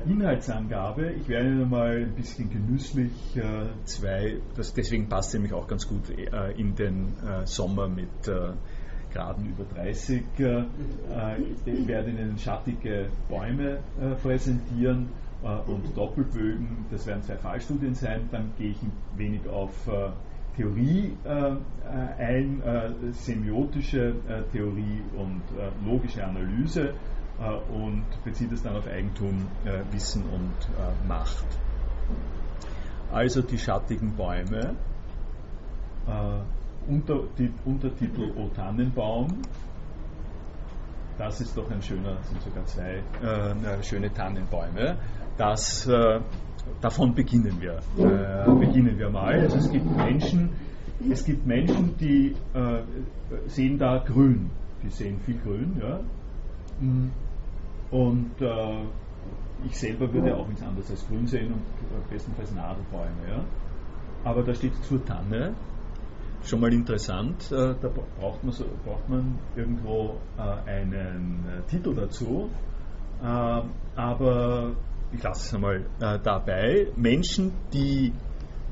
[0.06, 1.12] Inhaltsangabe.
[1.12, 3.42] Ich werde mal ein bisschen genüsslich äh,
[3.84, 8.08] zwei, das, deswegen passt es nämlich auch ganz gut äh, in den Sommer mit
[9.14, 10.64] Graden über 30, äh,
[11.64, 15.08] ich werde Ihnen schattige Bäume äh, präsentieren
[15.42, 20.10] äh, und Doppelbögen, das werden zwei Fallstudien sein, dann gehe ich ein wenig auf äh,
[20.56, 21.52] Theorie äh,
[22.18, 22.62] ein,
[23.12, 24.14] semiotische
[24.52, 25.42] Theorie und
[25.84, 26.94] logische Analyse
[27.72, 29.46] und beziehe das dann auf Eigentum,
[29.90, 31.46] Wissen und Macht.
[33.12, 34.76] Also die schattigen Bäume,
[36.86, 39.42] unter, die, Untertitel O Tannenbaum,
[41.18, 44.98] das ist doch ein schöner, sind sogar zwei äh, schöne Tannenbäume.
[45.36, 46.20] Das, äh,
[46.80, 47.78] davon beginnen wir.
[47.98, 49.40] Äh, beginnen wir mal.
[49.40, 50.50] Also es gibt Menschen,
[51.10, 52.82] es gibt Menschen, die äh,
[53.46, 54.50] sehen da grün.
[54.82, 56.00] Die sehen viel grün, ja.
[57.90, 58.84] Und äh,
[59.66, 63.44] ich selber würde auch nichts anderes als grün sehen und äh, bestenfalls Nadelbäume, ja.
[64.24, 65.54] Aber da steht zur Tanne.
[66.44, 67.74] Schon mal interessant, da
[68.20, 70.16] braucht man, so, braucht man irgendwo
[70.66, 72.50] einen Titel dazu.
[73.22, 74.72] aber
[75.14, 78.12] ich lasse es einmal äh, dabei, Menschen, die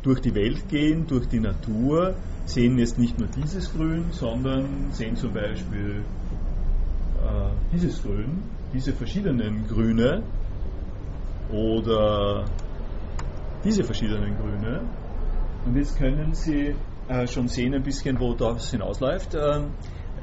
[0.03, 5.15] durch die Welt gehen, durch die Natur, sehen jetzt nicht nur dieses Grün, sondern sehen
[5.17, 6.03] zum Beispiel
[7.23, 8.43] äh, dieses Grün,
[8.73, 10.23] diese verschiedenen Grüne
[11.51, 12.45] oder
[13.65, 14.83] diese verschiedenen Grüne.
[15.65, 16.75] Und jetzt können Sie
[17.09, 19.35] äh, schon sehen ein bisschen, wo das hinausläuft.
[19.35, 19.73] Ähm,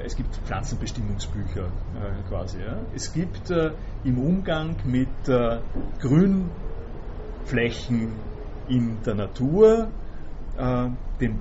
[0.04, 2.60] es gibt Pflanzenbestimmungsbücher äh, quasi.
[2.60, 2.80] Ja.
[2.96, 5.60] Es gibt äh, im Umgang mit äh,
[6.00, 8.14] Grünflächen
[8.68, 9.90] in der Natur
[10.58, 11.38] äh, den, äh,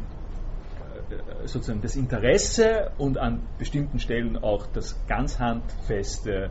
[1.46, 6.50] sozusagen das Interesse und an bestimmten Stellen auch das ganz handfeste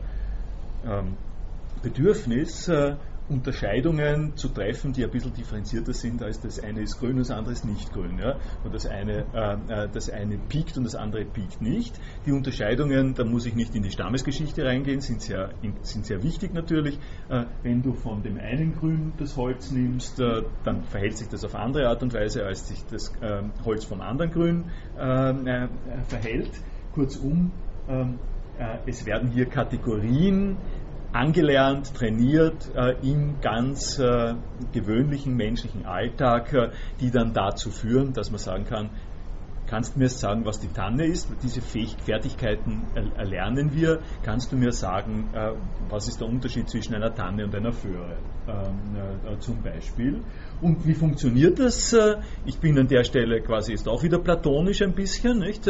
[1.82, 2.96] Bedürfnis, äh,
[3.30, 7.32] Unterscheidungen zu treffen, die ein bisschen differenzierter sind, als das eine ist grün und das
[7.32, 8.18] andere ist nicht grün.
[8.20, 8.38] Ja?
[8.64, 12.00] Und das eine, äh, äh, das eine piekt und das andere piekt nicht.
[12.26, 15.50] Die Unterscheidungen, da muss ich nicht in die Stammesgeschichte reingehen, sind sehr,
[15.82, 16.98] sind sehr wichtig natürlich.
[17.30, 21.44] Äh, wenn du von dem einen Grün das Holz nimmst, äh, dann verhält sich das
[21.44, 24.66] auf andere Art und Weise, als sich das äh, Holz vom anderen Grün
[24.98, 25.68] äh,
[26.08, 26.52] verhält.
[26.94, 27.52] Kurzum,
[27.90, 28.20] ähm,
[28.86, 30.58] es werden hier Kategorien
[31.12, 34.36] angelernt, trainiert äh, im ganz äh,
[34.74, 38.90] gewöhnlichen menschlichen Alltag, äh, die dann dazu führen, dass man sagen kann,
[39.68, 41.30] kannst du mir sagen, was die Tanne ist?
[41.44, 42.84] Diese Fertigkeiten
[43.18, 44.00] erlernen wir.
[44.24, 45.52] Kannst du mir sagen, äh,
[45.90, 48.18] was ist der Unterschied zwischen einer Tanne und einer Föhre
[48.48, 50.22] ähm, äh, zum Beispiel?
[50.62, 51.94] Und wie funktioniert das?
[51.94, 55.68] Äh, ich bin an der Stelle quasi ist auch wieder platonisch ein bisschen, nicht?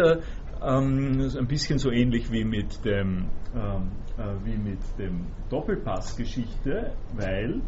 [0.63, 7.61] Ähm, ein bisschen so ähnlich wie mit dem, ähm, äh, wie mit dem Doppelpass-Geschichte, weil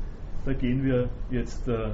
[0.45, 1.91] da gehen wir jetzt äh,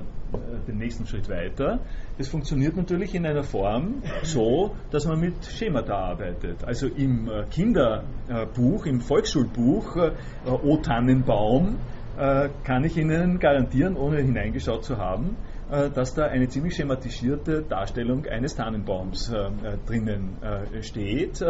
[0.67, 1.79] den nächsten Schritt weiter.
[2.17, 6.63] Es funktioniert natürlich in einer Form so, dass man mit Schemata arbeitet.
[6.63, 10.11] Also im äh, Kinderbuch, im Volksschulbuch äh,
[10.49, 11.77] O Tannenbaum
[12.17, 15.35] äh, kann ich Ihnen garantieren, ohne hineingeschaut zu haben,
[15.69, 19.49] dass da eine ziemlich schematisierte Darstellung eines Tannenbaums äh, äh,
[19.87, 20.37] drinnen
[20.81, 21.43] steht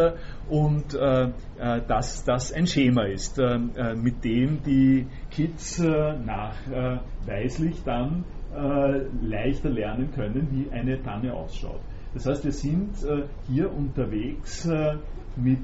[0.50, 0.98] und
[1.88, 3.42] dass das ein Schema ist,
[3.96, 8.24] mit dem die Kids nachweislich dann
[9.22, 11.82] leichter lernen können, wie eine Tanne ausschaut.
[12.14, 12.92] Das heißt, wir sind
[13.48, 14.70] hier unterwegs
[15.36, 15.60] mit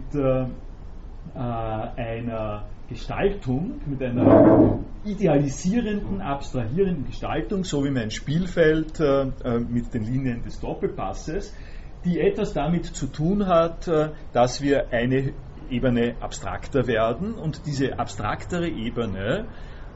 [1.35, 10.03] einer Gestaltung, mit einer idealisierenden, abstrahierenden Gestaltung, so wie mein Spielfeld äh, äh, mit den
[10.03, 11.55] Linien des Doppelpasses,
[12.03, 15.33] die etwas damit zu tun hat, äh, dass wir eine
[15.69, 19.45] Ebene abstrakter werden und diese abstraktere Ebene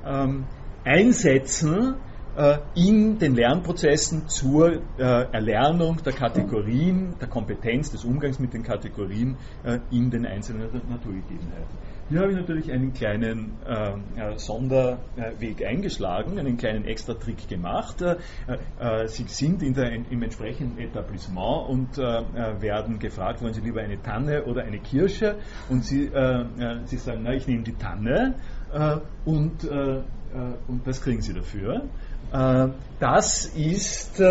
[0.05, 0.45] ähm,
[0.85, 1.95] einsetzen
[2.75, 9.37] in den Lernprozessen zur äh, Erlernung der Kategorien, der Kompetenz des Umgangs mit den Kategorien
[9.63, 11.77] äh, in den einzelnen Naturgegebenheiten.
[12.07, 17.99] Hier habe ich natürlich einen kleinen äh, Sonderweg eingeschlagen, einen kleinen Extra-Trick gemacht.
[18.03, 18.17] Äh,
[18.79, 23.99] äh, Sie sind der, im entsprechenden Etablissement und äh, werden gefragt, wollen Sie lieber eine
[24.03, 25.37] Tanne oder eine Kirsche?
[25.67, 28.35] Und Sie, äh, äh, Sie sagen, na, ich nehme die Tanne
[29.23, 31.83] und, und was kriegen Sie dafür?
[32.99, 34.21] Das ist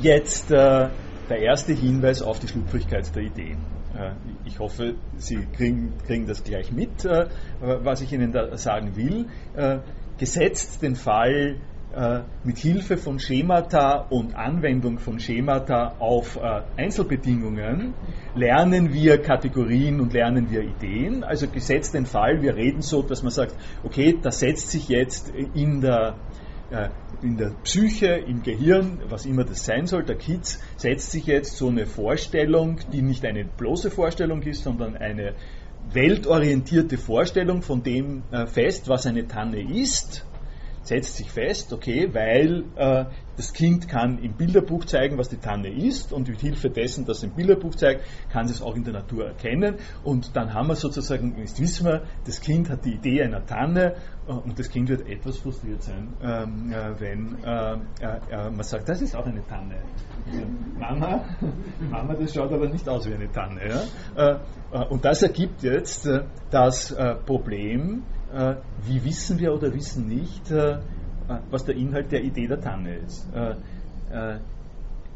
[0.00, 0.90] jetzt der
[1.30, 3.58] erste Hinweis auf die Schlüpfrigkeit der Ideen.
[3.96, 4.12] Äh,
[4.44, 7.26] ich hoffe, Sie kriegen, kriegen, das gleich mit, äh,
[7.60, 9.26] was ich Ihnen da sagen will.
[9.56, 9.78] Äh,
[10.18, 11.56] gesetzt den Fall,
[12.42, 16.36] mit Hilfe von Schemata und Anwendung von Schemata auf
[16.76, 17.94] Einzelbedingungen
[18.34, 21.22] lernen wir Kategorien und lernen wir Ideen.
[21.22, 25.32] Also gesetzt den Fall, wir reden so, dass man sagt, okay, das setzt sich jetzt
[25.54, 26.16] in der
[27.20, 31.56] in der Psyche, im Gehirn, was immer das sein soll, der Kids, setzt sich jetzt
[31.56, 35.34] so eine Vorstellung, die nicht eine bloße Vorstellung ist, sondern eine
[35.92, 40.26] weltorientierte Vorstellung von dem äh, fest, was eine Tanne ist
[40.84, 45.68] setzt sich fest, okay, weil äh, das Kind kann im Bilderbuch zeigen, was die Tanne
[45.68, 48.92] ist und mit Hilfe dessen, dass es im Bilderbuch zeigt, kann es auch in der
[48.92, 53.22] Natur erkennen und dann haben wir sozusagen, jetzt wissen wir, das Kind hat die Idee
[53.22, 53.96] einer Tanne
[54.28, 58.88] äh, und das Kind wird etwas frustriert sein, ähm, äh, wenn äh, äh, man sagt,
[58.88, 59.76] das ist auch eine Tanne.
[60.78, 61.24] Mama,
[61.90, 63.60] Mama, das schaut aber nicht aus wie eine Tanne.
[64.16, 64.32] Ja?
[64.32, 66.08] Äh, und das ergibt jetzt
[66.50, 68.13] das Problem, äh,
[68.86, 70.78] wie wissen wir oder wissen nicht, äh,
[71.50, 73.28] was der Inhalt der Idee der Tanne ist.
[73.34, 74.38] Äh,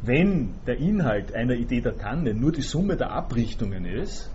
[0.03, 4.31] wenn der Inhalt einer Idee der Tanne nur die Summe der Abrichtungen ist,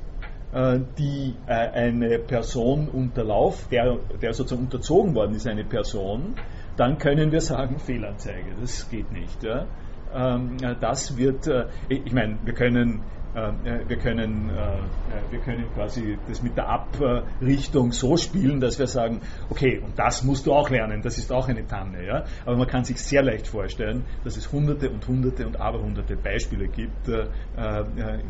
[0.54, 6.36] die eine Person unterlauft, der, der sozusagen unterzogen worden ist, eine Person,
[6.78, 8.52] dann können wir sagen Fehlanzeige.
[8.62, 9.42] Das geht nicht.
[9.44, 9.66] Ja.
[10.14, 11.50] Ähm, das wird,
[11.90, 17.92] ich meine, wir können äh, wir können, äh, wir können quasi das mit der Abrichtung
[17.92, 21.48] so spielen, dass wir sagen, okay, und das musst du auch lernen, das ist auch
[21.48, 22.06] eine Tanne.
[22.06, 22.26] Ja?
[22.46, 26.68] Aber man kann sich sehr leicht vorstellen, dass es hunderte und hunderte und aberhunderte Beispiele
[26.68, 27.26] gibt, äh,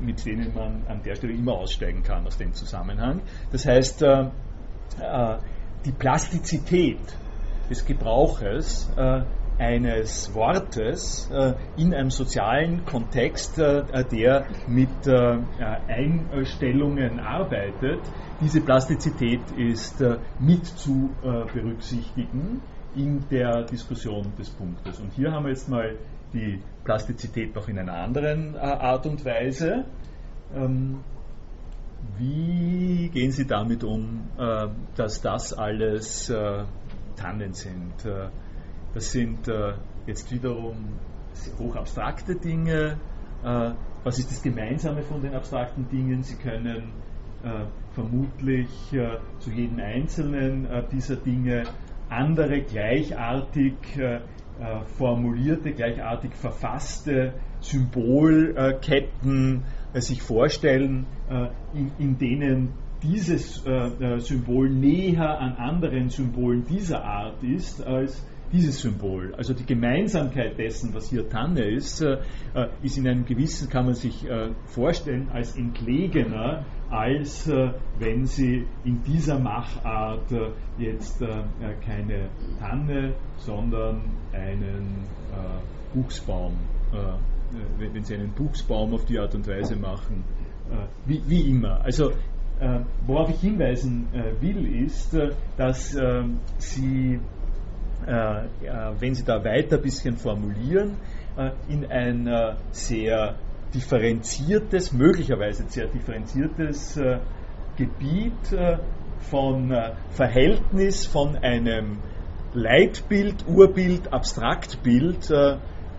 [0.02, 3.22] mit denen man an der Stelle immer aussteigen kann aus dem Zusammenhang.
[3.52, 4.06] Das heißt,
[5.86, 7.00] die Plastizität
[7.70, 8.90] des Gebrauches
[9.58, 15.38] eines Wortes äh, in einem sozialen Kontext, äh, der mit äh,
[15.88, 18.00] Einstellungen arbeitet.
[18.42, 22.62] Diese Plastizität ist äh, mit zu äh, berücksichtigen
[22.96, 25.00] in der Diskussion des Punktes.
[25.00, 25.98] Und hier haben wir jetzt mal
[26.34, 29.86] die Plastizität noch in einer anderen äh, Art und Weise.
[30.56, 31.00] Ähm,
[32.18, 34.28] wie gehen Sie damit um,
[34.98, 36.30] dass das alles
[37.16, 37.94] Tannen sind?
[38.94, 39.74] Das sind äh,
[40.06, 40.76] jetzt wiederum
[41.58, 43.00] hoch abstrakte Dinge.
[43.44, 43.72] Äh,
[44.04, 46.22] was ist das Gemeinsame von den abstrakten Dingen?
[46.22, 46.92] Sie können
[47.44, 51.64] äh, vermutlich äh, zu jedem einzelnen äh, dieser Dinge
[52.10, 54.20] andere gleichartig äh,
[54.98, 59.64] formulierte, gleichartig verfasste Symbolketten
[59.96, 61.08] sich vorstellen,
[61.74, 63.64] in, in denen dieses
[64.20, 70.94] Symbol näher an anderen Symbolen dieser Art ist als dieses Symbol, also die Gemeinsamkeit dessen,
[70.94, 72.20] was hier Tanne ist, äh,
[72.54, 77.50] äh, ist in einem gewissen, kann man sich äh, vorstellen, als entlegener, als
[77.98, 80.32] wenn Sie in dieser Machart
[80.78, 81.24] jetzt
[81.84, 85.08] keine Tanne, sondern einen
[85.92, 86.54] Buchsbaum,
[87.80, 90.24] wenn Sie einen Buchsbaum auf die Art und Weise machen,
[91.08, 91.82] wie, wie immer.
[91.82, 92.12] Also
[93.08, 94.08] worauf ich hinweisen
[94.40, 95.18] will, ist,
[95.58, 95.98] dass
[96.60, 97.20] Sie äh,
[98.06, 100.98] wenn Sie da weiter ein bisschen formulieren,
[101.36, 102.30] äh, in ein
[102.72, 103.36] sehr
[103.74, 107.20] differenziertes, möglicherweise sehr differenziertes äh,
[107.76, 108.56] Gebiet
[109.32, 109.74] von
[110.12, 111.98] Verhältnis von einem
[112.54, 115.32] Leitbild, Urbild, Abstraktbild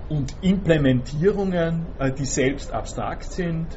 [0.09, 1.85] und Implementierungen,
[2.17, 3.77] die selbst abstrakt sind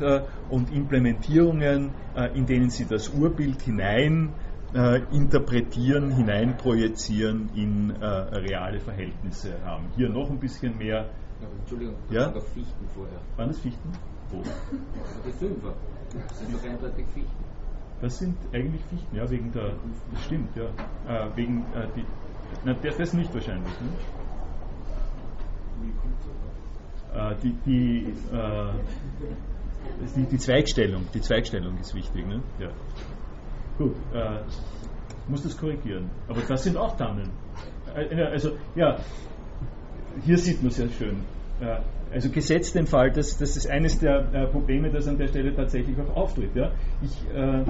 [0.52, 1.90] und Implementierungen,
[2.36, 4.34] in denen Sie das Urbild hinein
[4.74, 9.86] äh, interpretieren, hineinprojizieren in äh, reale Verhältnisse haben.
[9.96, 11.10] Hier noch ein bisschen mehr.
[11.42, 12.22] Ja, Entschuldigung, da ja?
[12.26, 13.20] waren doch Fichten vorher.
[13.36, 13.92] Waren das Fichten?
[14.30, 14.42] Wo?
[15.26, 15.74] Die Fünfer.
[16.14, 17.44] Das sind doch eindeutig Fichten.
[18.02, 19.74] Das sind eigentlich Fichten, ja, wegen der.
[20.12, 20.66] Das stimmt, ja.
[21.08, 22.06] Äh, wegen äh, die.
[22.64, 23.72] Na, das, das nicht wahrscheinlich.
[23.82, 23.90] Ne?
[25.82, 26.18] Wie kommt
[27.14, 28.74] äh, die, die, äh,
[30.16, 32.42] die, die Zweigstellung, die Zweigstellung ist wichtig, ne?
[32.60, 32.70] Ja.
[33.78, 34.40] Gut, äh,
[35.28, 36.10] muss das korrigieren.
[36.28, 37.30] Aber das sind auch Tannen.
[37.96, 38.98] Äh, also, ja,
[40.24, 41.18] hier sieht man sehr schön.
[41.62, 41.80] Äh,
[42.12, 45.54] also gesetzt den Fall, dass das ist eines der äh, Probleme, das an der Stelle
[45.54, 46.56] tatsächlich auch auftritt.
[46.56, 46.72] Ja?
[47.02, 47.66] Ich, äh, äh,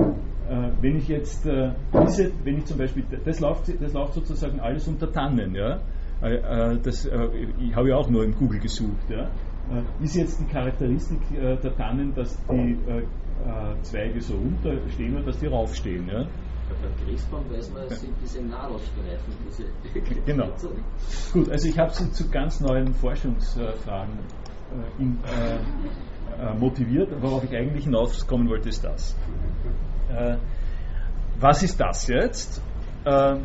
[0.80, 1.72] wenn ich jetzt äh,
[2.06, 5.56] diese, wenn ich zum Beispiel, das läuft, das läuft sozusagen alles unter Tannen.
[5.56, 5.80] Ja?
[6.20, 7.08] das,
[7.60, 9.08] ich habe ja auch nur in Google gesucht.
[9.08, 9.30] Ja?
[10.02, 12.76] ist jetzt die Charakteristik der Tannen, dass die
[13.46, 16.08] äh, Zweige so runterstehen und dass die raufstehen.
[16.08, 16.26] Ja?
[16.82, 19.34] Beim Christbaum weiß man, es sind diese Nadelstreifen.
[19.48, 20.50] Diese genau.
[21.34, 24.20] Gut, also ich habe Sie zu ganz neuen Forschungsfragen
[25.00, 25.56] äh, in, äh,
[26.44, 27.10] äh, motiviert.
[27.22, 29.16] Worauf ich eigentlich hinauskommen wollte, ist das.
[30.10, 30.38] Äh,
[31.40, 32.62] was ist das jetzt?
[33.06, 33.38] Äh,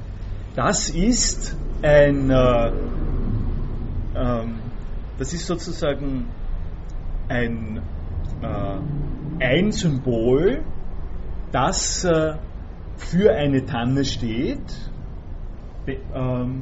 [0.57, 2.31] das ist ein,
[4.15, 4.61] ähm,
[5.19, 6.27] das ist sozusagen
[7.29, 7.81] ein
[9.41, 10.63] ein Symbol,
[11.51, 12.35] das äh,
[12.97, 14.91] für eine Tanne steht.
[15.87, 16.61] Ähm,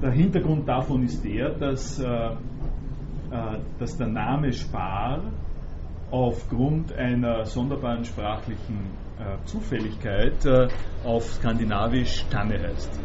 [0.00, 5.20] der Hintergrund davon ist der, dass, äh, äh, dass der Name Spar
[6.10, 9.02] aufgrund einer sonderbaren sprachlichen
[9.44, 10.46] Zufälligkeit
[11.04, 13.00] auf Skandinavisch Tanne heißt.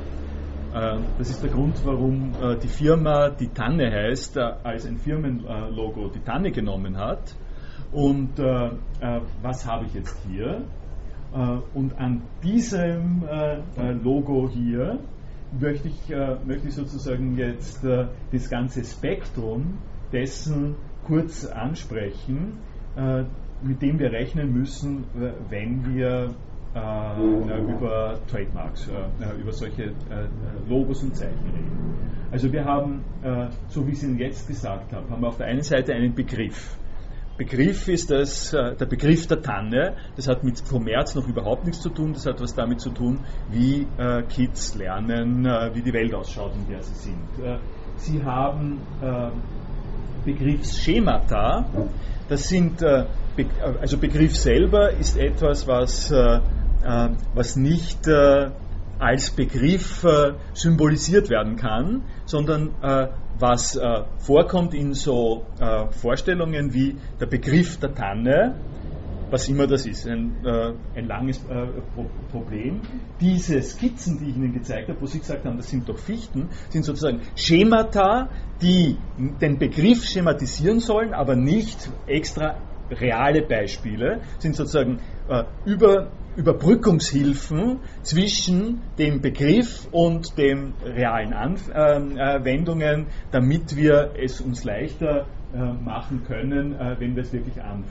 [1.17, 6.51] Das ist der Grund, warum die Firma, die Tanne heißt, als ein Firmenlogo die Tanne
[6.51, 7.33] genommen hat.
[7.91, 10.63] Und was habe ich jetzt hier?
[11.73, 13.23] und an diesem
[14.03, 14.99] Logo hier
[15.59, 16.09] möchte ich,
[16.45, 19.77] möchte ich sozusagen jetzt das ganze Spektrum
[20.11, 20.75] dessen
[21.05, 22.59] kurz ansprechen,
[23.61, 25.03] mit dem wir rechnen müssen,
[25.49, 26.33] wenn wir
[26.77, 29.91] äh, über Trademarks, äh, über solche äh,
[30.67, 31.95] Logos und Zeichen reden.
[32.31, 35.37] Also wir haben, äh, so wie ich es Ihnen jetzt gesagt habe, haben wir auf
[35.37, 36.77] der einen Seite einen Begriff.
[37.37, 39.95] Begriff ist das, äh, der Begriff der Tanne.
[40.15, 42.13] Das hat mit Kommerz noch überhaupt nichts zu tun.
[42.13, 43.19] Das hat was damit zu tun,
[43.49, 47.59] wie äh, Kids lernen, wie die Welt ausschaut, in der sie sind.
[47.97, 48.81] sie haben
[50.25, 51.65] Begriffsschemata.
[52.27, 52.83] Das sind
[53.81, 56.39] also Begriff selber ist etwas, was, äh,
[56.83, 58.49] äh, was nicht äh,
[58.99, 63.07] als Begriff äh, symbolisiert werden kann, sondern äh,
[63.39, 65.45] was äh, vorkommt in so
[65.91, 68.55] Vorstellungen wie der Begriff der Tanne,
[69.29, 70.35] was immer das ist, ein,
[70.95, 72.81] ein langes Pro Problem.
[73.19, 76.49] Diese Skizzen, die ich Ihnen gezeigt habe, wo Sie gesagt haben, das sind doch Fichten,
[76.69, 78.29] sind sozusagen Schemata,
[78.61, 82.55] die den Begriff schematisieren sollen, aber nicht extra
[82.89, 93.07] reale Beispiele, sind sozusagen äh, über, Überbrückungshilfen zwischen dem Begriff und den realen Anwendungen, ähm,
[93.07, 97.83] äh, damit wir es uns leichter äh, machen können, äh, wenn wir es wirklich an,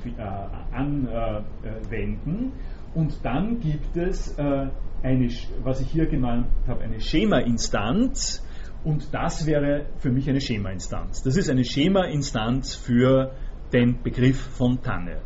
[0.72, 2.52] anwenden.
[2.94, 5.28] Und dann gibt es eine,
[5.62, 8.42] was ich hier genannt habe, eine Schema-Instanz.
[8.84, 11.22] Und das wäre für mich eine Schema-Instanz.
[11.22, 13.32] Das ist eine Schema-Instanz für
[13.72, 15.20] den Begriff von Tanne.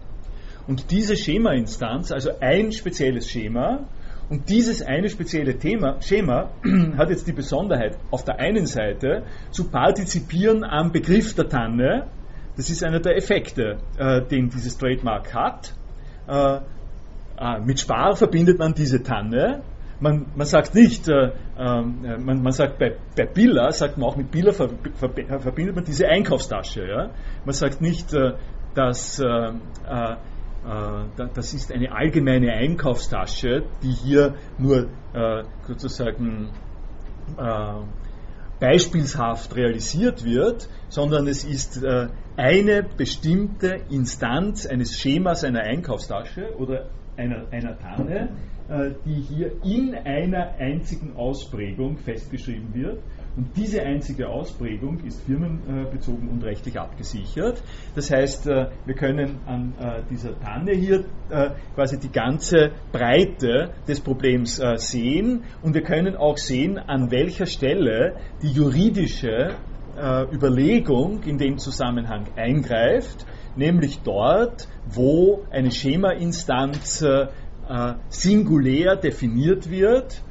[0.71, 3.89] Und diese Schema-Instanz, also ein spezielles Schema,
[4.29, 6.51] und dieses eine spezielle Thema, Schema
[6.97, 12.07] hat jetzt die Besonderheit, auf der einen Seite zu partizipieren am Begriff der Tanne.
[12.57, 15.75] Das ist einer der Effekte, äh, den dieses Trademark hat.
[16.29, 16.61] Äh,
[17.37, 19.63] äh, mit Spar verbindet man diese Tanne.
[19.99, 24.17] Man, man sagt nicht, äh, ähm, man, man, sagt bei, bei Billa, sagt man auch
[24.17, 24.69] mit Billa ver,
[25.41, 26.87] verbindet man diese Einkaufstasche.
[26.87, 27.11] Ja?
[27.45, 28.35] Man sagt nicht, äh,
[28.77, 30.17] dass äh, äh, äh
[30.63, 36.51] das ist eine allgemeine Einkaufstasche, die hier nur äh, sozusagen
[37.39, 37.73] äh,
[38.61, 41.83] beispielshaft realisiert wird, sondern es ist
[42.37, 48.31] eine bestimmte Instanz eines Schemas einer Einkaufstasche oder einer, einer Tanne,
[48.69, 53.01] äh, die hier in einer einzigen Ausprägung festgeschrieben wird.
[53.37, 57.63] Und diese einzige Ausprägung ist firmenbezogen und rechtlich abgesichert.
[57.95, 61.05] Das heißt, äh, wir können an äh, dieser Tanne hier
[61.75, 68.17] quasi die ganze Breite des Problems sehen und wir können auch sehen, an welcher Stelle
[68.43, 69.55] die juridische
[70.33, 77.05] Überlegung in dem Zusammenhang eingreift, nämlich dort, wo eine Schema-Instanz
[77.71, 80.30] äh, singulär definiert wird, äh,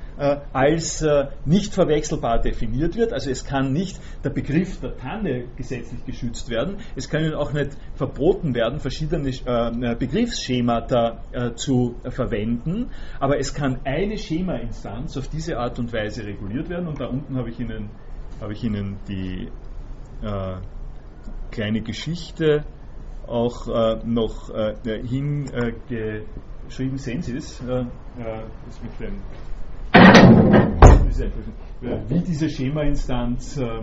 [0.54, 3.14] als äh, nicht verwechselbar definiert wird.
[3.14, 6.78] Also es kann nicht der Begriff der Tanne gesetzlich geschützt werden.
[6.96, 9.32] Es können auch nicht verboten werden, verschiedene
[9.98, 11.24] Begriffsschemata
[11.56, 12.90] zu verwenden.
[13.20, 16.88] Aber es kann eine Schema-Instanz auf diese Art und Weise reguliert werden.
[16.88, 17.90] Und da unten habe ich Ihnen,
[18.42, 19.50] habe ich Ihnen die
[20.22, 20.58] äh,
[21.52, 22.66] kleine Geschichte
[23.28, 25.74] auch äh, noch äh, hinge
[26.68, 27.86] geschrieben, sehen Sie es, äh,
[28.18, 29.16] das mit dem,
[32.08, 33.82] wie diese Schema-Instanz äh,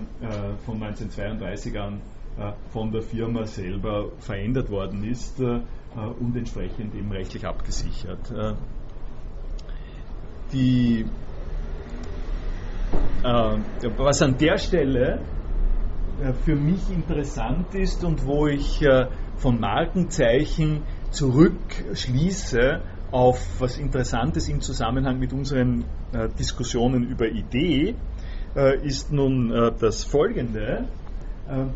[0.65, 2.01] von 1932 an
[2.39, 5.61] äh, von der Firma selber verändert worden ist äh,
[6.21, 8.31] und entsprechend eben rechtlich abgesichert.
[8.31, 8.55] Äh,
[10.53, 11.07] die,
[13.25, 13.59] äh,
[13.97, 15.21] was an der Stelle
[16.45, 18.83] für mich interessant ist und wo ich
[19.37, 22.81] von Markenzeichen zurückschließe
[23.11, 27.95] auf was Interessantes im Zusammenhang mit unseren äh, Diskussionen über Idee,
[28.57, 30.89] äh, ist nun äh, das folgende.
[31.49, 31.67] Äh,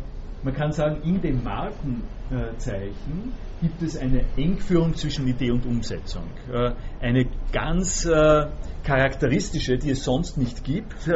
[0.43, 6.23] man kann sagen, in den Markenzeichen gibt es eine Engführung zwischen Idee und Umsetzung.
[6.51, 8.47] Äh, eine ganz äh,
[8.83, 11.07] charakteristische, die es sonst nicht gibt.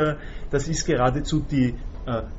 [0.51, 1.73] das ist geradezu die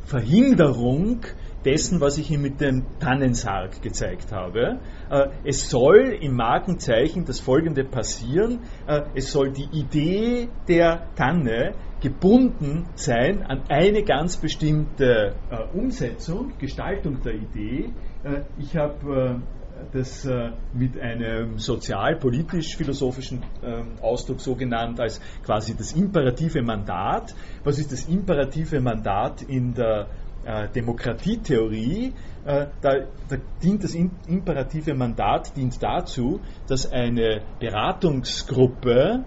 [0.05, 1.23] Verhinderung
[1.67, 4.79] dessen, was ich Ihnen mit dem Tannensarg gezeigt habe.
[5.11, 8.61] Äh, es soll im Markenzeichen das Folgende passieren.
[8.87, 16.53] Äh, es soll die Idee der Tanne gebunden sein an eine ganz bestimmte äh, Umsetzung,
[16.59, 17.91] Gestaltung der Idee.
[18.59, 19.41] ich habe
[19.93, 20.27] das
[20.73, 23.43] mit einem sozial-politisch-philosophischen
[24.01, 27.35] Ausdruck so genannt als quasi das imperative Mandat.
[27.63, 30.09] Was ist das imperative Mandat in der
[30.47, 32.95] äh, Demokratietheorie, äh, da,
[33.29, 39.25] da, dient das imperative Mandat dient dazu, dass eine Beratungsgruppe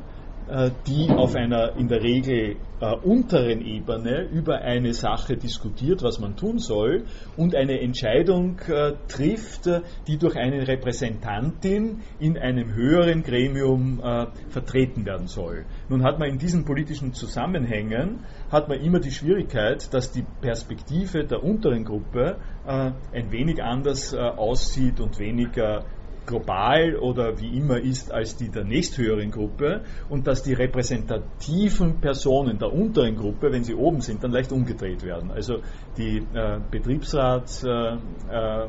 [0.88, 6.36] die auf einer in der Regel äh, unteren Ebene über eine Sache diskutiert, was man
[6.36, 13.24] tun soll, und eine Entscheidung äh, trifft, äh, die durch eine Repräsentantin in einem höheren
[13.24, 15.66] Gremium äh, vertreten werden soll.
[15.90, 21.26] Nun hat man in diesen politischen Zusammenhängen hat man immer die Schwierigkeit, dass die Perspektive
[21.26, 25.86] der unteren Gruppe äh, ein wenig anders aussieht und weniger
[26.30, 32.60] global oder wie immer ist als die der nächsthöheren Gruppe und dass die repräsentativen Personen
[32.60, 35.32] der unteren Gruppe, wenn sie oben sind, dann leicht umgedreht werden.
[35.32, 35.62] Also
[35.98, 38.00] die äh, Betriebsratsvorsitzende
[38.30, 38.68] äh,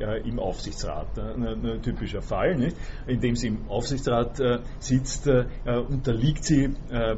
[0.00, 2.76] äh, im Aufsichtsrat, äh, ein typischer Fall, nicht?
[3.06, 6.70] indem sie im Aufsichtsrat äh, sitzt, äh, unterliegt sie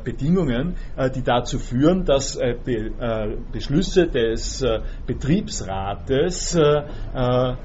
[0.05, 0.77] Bedingungen,
[1.15, 2.91] die dazu führen, dass Be
[3.53, 4.65] Beschlüsse des
[5.07, 6.59] Betriebsrates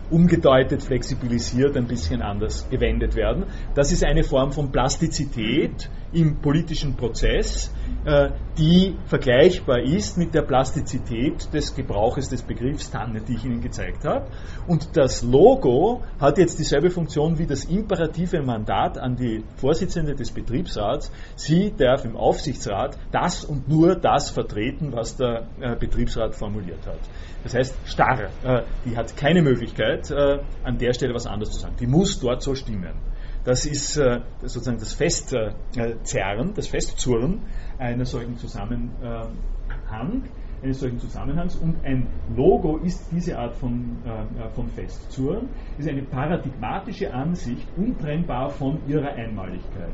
[0.09, 3.45] umgedeutet flexibilisiert ein bisschen anders gewendet werden.
[3.75, 7.72] Das ist eine Form von Plastizität im politischen Prozess,
[8.05, 13.62] äh, die vergleichbar ist mit der Plastizität des Gebrauches des Begriffs Tanne, die ich Ihnen
[13.62, 14.28] gezeigt habe.
[14.68, 20.32] Und das Logo hat jetzt dieselbe Funktion wie das imperative Mandat an die Vorsitzende des
[20.32, 21.12] Betriebsrats.
[21.36, 26.99] Sie darf im Aufsichtsrat das und nur das vertreten, was der äh, Betriebsrat formuliert hat.
[27.43, 28.30] Das heißt, starr.
[28.43, 30.12] Äh, die hat keine Möglichkeit,
[30.64, 31.76] an der Stelle was anderes zu sagen.
[31.80, 32.93] Die muss dort so stimmen.
[33.48, 37.43] Das ist äh, sozusagen das Festzerren, das Festzurren
[37.78, 40.24] einer solchen Zusammenhang,
[40.62, 46.04] eines solchen Zusammenhangs und ein Logo ist diese Art von, äh, von Festzurren, ist eine
[46.04, 49.93] paradigmatische Ansicht, untrennbar von ihrer Einmaligkeit.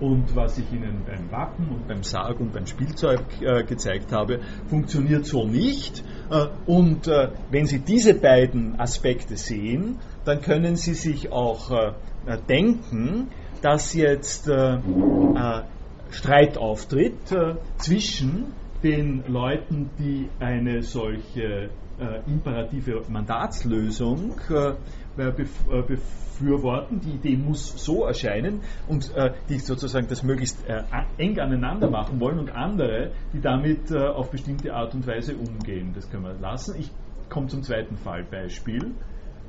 [0.00, 4.40] Und was ich Ihnen beim Wappen und beim Sarg und beim Spielzeug äh, gezeigt habe,
[4.66, 6.02] funktioniert so nicht.
[6.28, 11.94] Äh, und äh, wenn Sie diese beiden Aspekte sehen, dann können Sie sich auch
[12.26, 13.28] äh, äh, denken,
[13.62, 15.62] dass jetzt äh, äh,
[16.10, 17.34] Streit auftritt
[17.78, 18.52] zwischen
[18.82, 21.70] den Leuten, die eine solche
[22.28, 24.34] imperative Mandatslösung
[25.16, 27.00] befürworten.
[27.00, 29.12] Die Idee muss so erscheinen und
[29.48, 30.64] die sozusagen das möglichst
[31.18, 35.90] eng aneinander machen wollen und andere, die damit auf bestimmte Art und Weise umgehen.
[35.94, 36.76] Das können wir lassen.
[36.78, 36.92] Ich
[37.28, 38.94] komme zum zweiten Fallbeispiel.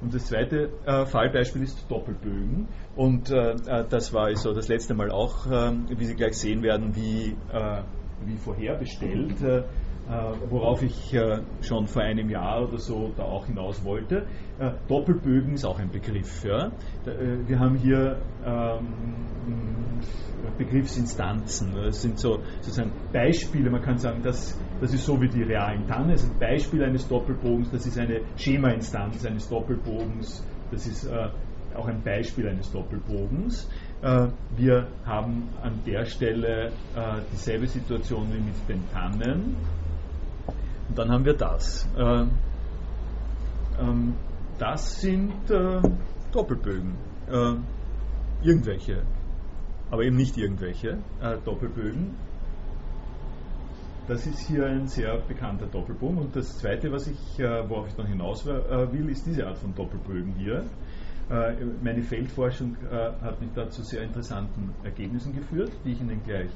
[0.02, 2.68] Und das zweite äh, Fallbeispiel ist Doppelbögen.
[2.95, 6.62] Und äh, äh das war so das letzte Mal auch, äh, wie Sie gleich sehen
[6.62, 7.82] werden, wie, äh,
[8.26, 9.64] wie vorherbestellt, äh,
[10.49, 11.16] worauf ich
[11.62, 14.26] schon vor einem Jahr oder so da auch hinaus wollte.
[14.88, 16.45] Doppelbögen ist auch ein Begriff.
[16.45, 16.72] Ja?
[17.05, 18.88] wir haben hier ähm,
[20.58, 21.74] Begriffsinstanzen.
[21.76, 23.70] Das sind so sozusagen Beispiele.
[23.70, 26.10] Man kann sagen, das, das ist so wie die realen Tannen.
[26.10, 27.72] Das ist ein Beispiel eines Doppelbogens.
[27.72, 30.43] Das ist eine Schemainstanz eines Doppelbogens.
[30.72, 31.30] Das ist äh,
[31.76, 33.70] auch ein Beispiel eines Doppelbogens.
[34.01, 39.55] Äh, wir haben an der Stelle äh, dieselbe Situation wie mit den Tannen.
[40.90, 41.88] Und dann haben wir das.
[41.98, 42.26] Äh,
[43.80, 44.14] ähm,
[44.58, 45.82] das sind äh,
[46.32, 46.96] Doppelbögen.
[47.30, 47.56] Äh,
[48.42, 49.04] irgendwelche
[49.90, 52.16] aber eben nicht irgendwelche äh, Doppelbögen.
[54.08, 56.18] Das ist hier ein sehr bekannter Doppelbogen.
[56.20, 59.58] Und das zweite, was ich, äh, worauf ich dann hinaus äh, will, ist diese Art
[59.58, 60.66] von Doppelbögen hier.
[61.84, 66.50] Meine Feldforschung hat mich da zu sehr interessanten Ergebnissen geführt, die ich Ihnen gleich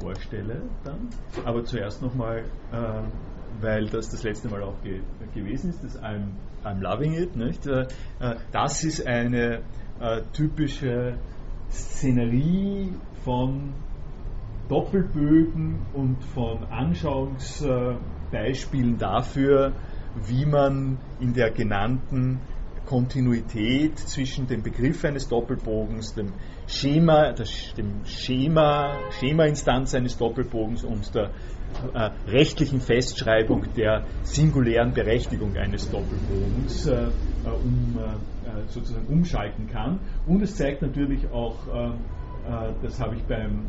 [0.00, 1.08] vorstelle dann.
[1.44, 3.02] Aber zuerst nochmal, äh,
[3.60, 5.00] weil das das letzte Mal auch ge
[5.34, 6.32] gewesen ist, das I'm,
[6.64, 7.36] I'm Loving It.
[7.36, 7.68] Nicht?
[8.52, 9.60] das ist eine
[10.32, 11.18] typische
[11.70, 12.94] Szenerie
[13.24, 13.74] von
[14.70, 19.72] Doppelbögen und von Anschauungsbeispielen dafür,
[20.26, 22.38] wie man in der genannten
[22.86, 26.32] Kontinuität zwischen dem Begriff eines Doppelbogens, dem
[26.66, 27.32] Schema,
[27.76, 31.30] dem Schema, Schemainstanz eines Doppelbogens und der
[31.94, 37.08] äh, rechtlichen Festschreibung der singulären Berechtigung eines Doppelbogens äh, äh
[37.48, 40.00] um, äh, sozusagen umschalten kann.
[40.26, 41.92] Und es zeigt natürlich auch, äh,
[42.82, 43.68] das habe ich beim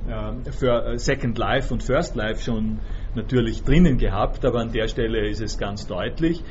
[0.96, 2.80] Second Life und First Life schon
[3.16, 6.44] natürlich drinnen gehabt, aber an der Stelle ist es ganz deutlich,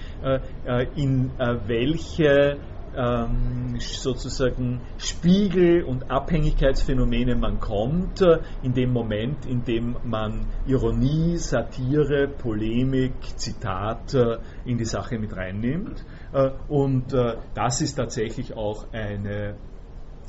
[0.95, 1.31] in
[1.67, 2.59] welche
[2.97, 11.37] ähm, sozusagen Spiegel und Abhängigkeitsphänomene man kommt, äh, in dem Moment, in dem man Ironie,
[11.37, 16.05] Satire, Polemik, Zitat äh, in die Sache mit reinnimmt.
[16.33, 17.13] Äh, und
[17.55, 19.55] das ist tatsächlich auch eine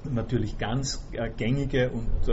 [0.03, 1.07] natürlich ganz
[1.37, 2.31] gängige und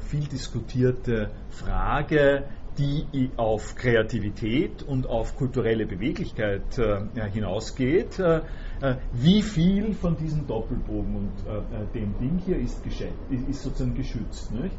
[0.00, 2.44] viel diskutierte Frage,
[2.78, 6.80] die auf Kreativität und auf kulturelle Beweglichkeit
[7.32, 8.20] hinausgeht.
[8.80, 13.94] Äh, wie viel von diesem Doppelbogen und äh, äh, dem Ding hier ist, ist sozusagen
[13.94, 14.52] geschützt.
[14.52, 14.76] Nicht?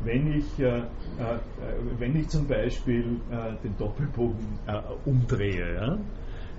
[0.00, 3.20] wenn ich, wenn ich zum Beispiel
[3.62, 4.58] den Doppelbogen
[5.06, 5.98] umdrehe, ja?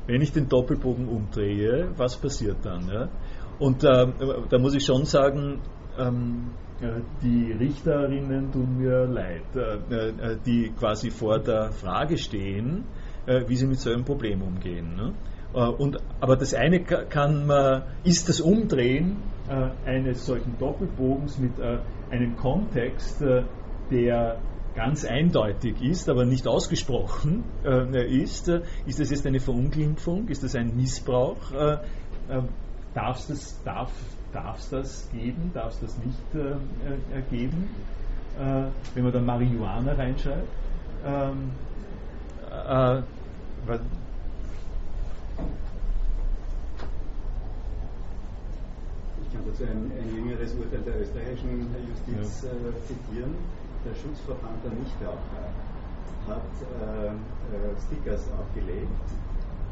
[0.07, 2.87] wenn ich den Doppelbogen umdrehe, was passiert dann?
[2.87, 3.09] Ja?
[3.59, 5.59] Und da muss ich schon sagen,
[5.99, 6.51] ähm,
[7.23, 9.43] die Richterinnen tun mir leid,
[10.45, 12.83] die quasi vor der Frage stehen,
[13.25, 14.95] wie sie mit so einem Problem umgehen.
[14.95, 15.13] Ne?
[15.55, 19.17] Äh, und, aber das eine kann man, ist das Umdrehen
[19.49, 23.23] äh, eines solchen Doppelbogens mit äh, einem Kontext,
[23.91, 24.39] der
[24.75, 27.43] ganz eindeutig ist, aber nicht ausgesprochen
[28.07, 28.47] ist.
[28.85, 30.27] Ist das jetzt eine Verunglimpfung?
[30.27, 31.51] Ist das ein Missbrauch?
[32.95, 33.91] Darf es das, darf,
[34.31, 35.51] darf's das geben?
[35.53, 37.69] Darf es das nicht geben?
[38.93, 40.47] wenn man da Marihuana reinschreibt?
[41.05, 41.51] Ähm,
[49.21, 52.49] Ich kann dazu ein, ein jüngeres Urteil der österreichischen Justiz ja.
[52.49, 53.35] äh, zitieren.
[53.85, 55.51] Der Schutzverband der Nichtraucher
[56.27, 56.41] hat
[56.81, 58.89] äh, äh, Stickers aufgelegt,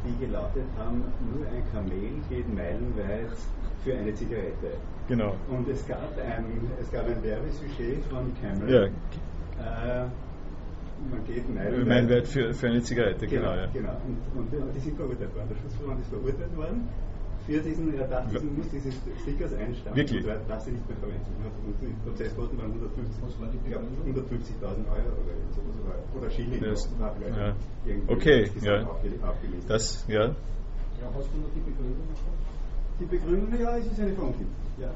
[0.06, 3.38] die gelautet haben, nur ein Kamel geht meilenweit
[3.84, 4.78] für eine Zigarette.
[5.08, 5.36] Genau.
[5.50, 6.46] Und es gab ein,
[6.82, 8.70] es gab ein Werbesujet von Cameron.
[8.70, 8.84] Ja.
[8.84, 10.08] Äh,
[11.12, 11.88] man geht meilenweit.
[11.88, 13.52] Meilenweit für, für eine Zigarette, genau.
[13.52, 13.68] genau ja.
[13.74, 14.02] genau.
[14.36, 15.50] Und, und, die sind verurteilt worden.
[15.50, 16.88] Der Schutzverband ist verurteilt worden.
[17.46, 18.90] Für diesen, er darf diesen, muss diese
[19.22, 19.96] Stickers einstellen.
[19.96, 20.26] Wirklich?
[20.26, 21.28] Und darf sie nicht mehr verwenden.
[21.66, 22.82] Und die Prozesskosten waren 150.000
[24.64, 26.00] Euro oder sowas.
[26.16, 26.62] Oder Schilling.
[26.62, 26.90] Das,
[27.36, 27.56] ja.
[28.08, 28.88] Okay, ja.
[29.68, 30.26] Das, ja.
[31.04, 32.08] Ja, hast du noch die Begründung
[33.00, 34.56] Die Begründung, ja, es ist eine Verunglimpfung.
[34.80, 34.92] Ja.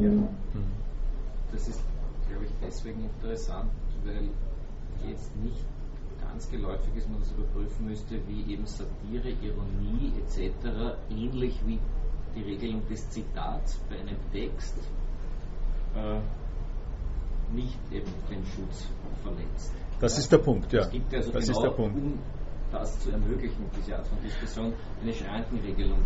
[0.00, 0.10] Ja.
[0.10, 0.28] Mhm.
[1.52, 1.80] Das ist,
[2.28, 3.70] glaube ich, deswegen interessant,
[4.04, 4.30] weil
[5.08, 5.64] jetzt nicht
[6.32, 10.96] ganz geläufig ist, man das überprüfen müsste, wie eben Satire, Ironie etc.
[11.10, 11.78] ähnlich wie
[12.34, 14.78] die Regelung des Zitats bei einem Text
[15.94, 16.20] äh,
[17.54, 18.88] nicht eben den Schutz
[19.22, 19.74] verletzt.
[20.00, 20.20] Das ja?
[20.20, 20.80] ist der Punkt, ja.
[20.80, 22.18] Es gibt also das genau, um
[22.70, 24.72] das zu ermöglichen, diese Art von Diskussion,
[25.02, 25.98] eine Schrankenregelung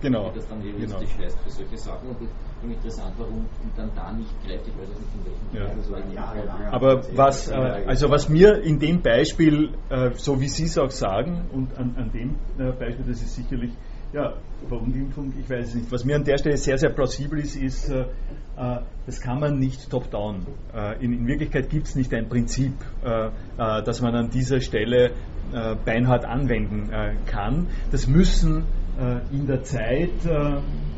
[0.00, 0.30] genau.
[0.30, 1.24] wie das dann juristisch genau.
[1.24, 2.08] heißt für solche Sachen.
[2.08, 2.28] Und
[2.64, 3.46] finde interessant, warum
[3.76, 4.66] dann da nicht greift.
[4.66, 5.74] Ich weiß auch nicht, in welchem ja.
[5.76, 6.72] das war jahrelang.
[6.72, 10.90] Aber was, äh, also was mir in dem Beispiel, äh, so wie Sie es auch
[10.90, 13.72] sagen, und an, an dem äh, Beispiel, das ist sicherlich
[14.12, 14.34] ja,
[14.68, 15.92] Verunglimpfung, ich weiß es nicht.
[15.92, 18.02] Was mir an der Stelle sehr, sehr plausibel ist, ist, äh,
[18.56, 20.46] äh das kann man nicht top-down.
[20.72, 22.72] Äh, in, in, Wirklichkeit gibt es nicht ein Prinzip,
[23.56, 25.10] das man an dieser Stelle
[25.84, 26.90] beinhart anwenden
[27.26, 27.66] kann.
[27.90, 28.64] Das müssen
[29.30, 30.10] in der Zeit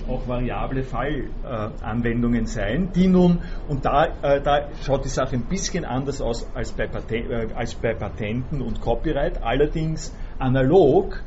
[0.09, 6.21] auch variable Fallanwendungen sein, die nun, und da, da schaut die Sache ein bisschen anders
[6.21, 11.23] aus als bei, Paten, als bei Patenten und Copyright, allerdings analog.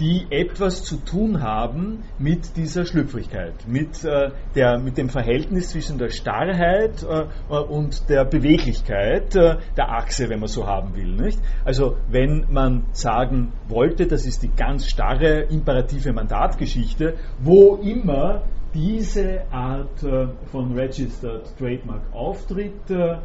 [0.00, 5.98] Die etwas zu tun haben mit dieser Schlüpfrigkeit, mit, äh, der, mit dem Verhältnis zwischen
[5.98, 11.14] der Starrheit äh, und der Beweglichkeit äh, der Achse, wenn man so haben will.
[11.14, 11.38] Nicht?
[11.64, 18.42] Also wenn man sagen wollte, das ist die ganz starre imperative Mandatgeschichte, wo immer
[18.74, 23.16] diese Art äh, von Registered Trademark auftritt, äh,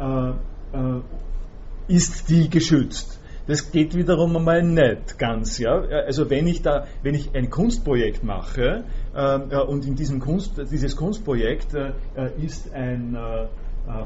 [0.00, 1.00] äh,
[1.88, 3.20] ist die geschützt.
[3.46, 5.58] Das geht wiederum einmal nicht ganz.
[5.58, 5.80] Ja?
[5.80, 8.84] Also wenn ich da, wenn ich ein Kunstprojekt mache
[9.14, 11.92] äh, und in diesem Kunst, dieses Kunstprojekt äh,
[12.40, 13.46] ist ein äh,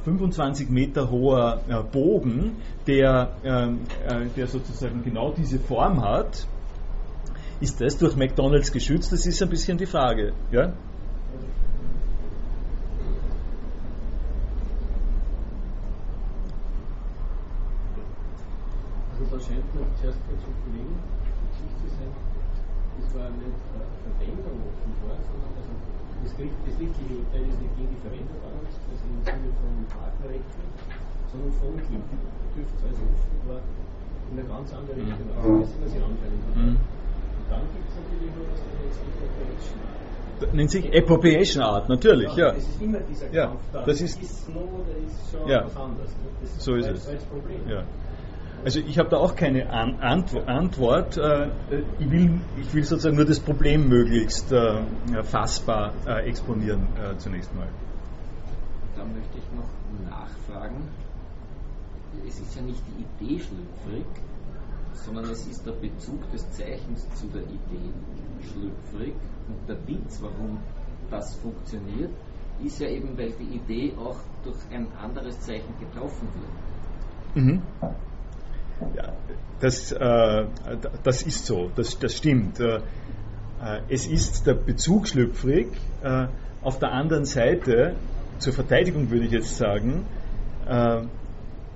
[0.05, 2.57] 25 Meter hoher äh, Bogen,
[2.87, 6.47] der, ähm, äh, der sozusagen genau diese Form hat,
[7.61, 9.13] ist das durch McDonalds geschützt?
[9.13, 10.33] Das ist ein bisschen die Frage.
[10.51, 10.73] Ja?
[19.31, 20.97] Da scheint mir zuerst mal zu Kollegen
[21.81, 22.13] zu sein,
[23.01, 25.73] das war nicht äh, Verwendung offenbar, sondern also
[26.25, 30.65] das, das richtige Urteil ist nicht gegen die Verwendbarkeit, also im Sinne von Markenrechten,
[31.33, 31.73] sondern von.
[31.77, 33.61] Da dürfte es also offenbar
[34.33, 36.57] in eine ganz andere Richtung, als das, was ich anscheinend habe.
[36.57, 36.77] Mhm.
[36.77, 39.97] Und dann gibt es natürlich noch was, der letztlich Correction
[40.53, 42.53] nennt sich Appropriation Art, natürlich, ja.
[42.53, 43.85] Das ist immer dieser Ja, Kampf da.
[43.87, 45.65] das ist- Gizmo oder ist schon Ja.
[45.65, 46.11] was anderes.
[46.11, 46.29] Ne?
[46.43, 47.05] Das So ist das es.
[47.13, 47.61] Das Problem.
[47.69, 47.83] Ja.
[48.65, 51.17] Also ich habe da auch keine An Antwo Antwort.
[51.17, 51.51] Äh,
[51.99, 54.83] ich, will, ich will sozusagen nur das Problem möglichst äh,
[55.23, 57.69] fassbar äh, exponieren äh, zunächst mal.
[58.97, 60.89] Da möchte ich noch nachfragen.
[62.27, 64.07] Es ist ja nicht die Idee schlüpfrig,
[64.95, 67.93] sondern es ist der Bezug des Zeichens zu der Idee
[68.41, 69.15] schlüpfrig.
[69.49, 70.59] Und der Witz, warum
[71.11, 72.11] das funktioniert,
[72.65, 77.45] ist ja eben, weil die Idee auch durch ein anderes Zeichen getroffen wird.
[77.45, 77.63] Mhm.
[79.61, 80.47] Das, äh,
[81.03, 82.61] das ist so, das, das stimmt.
[82.61, 82.81] Äh,
[83.63, 85.69] äh, es ist der Bezug schlüpfrig.
[86.03, 86.27] Äh,
[86.63, 87.95] auf der anderen Seite,
[88.39, 90.05] zur Verteidigung würde ich jetzt sagen,
[90.69, 91.03] äh,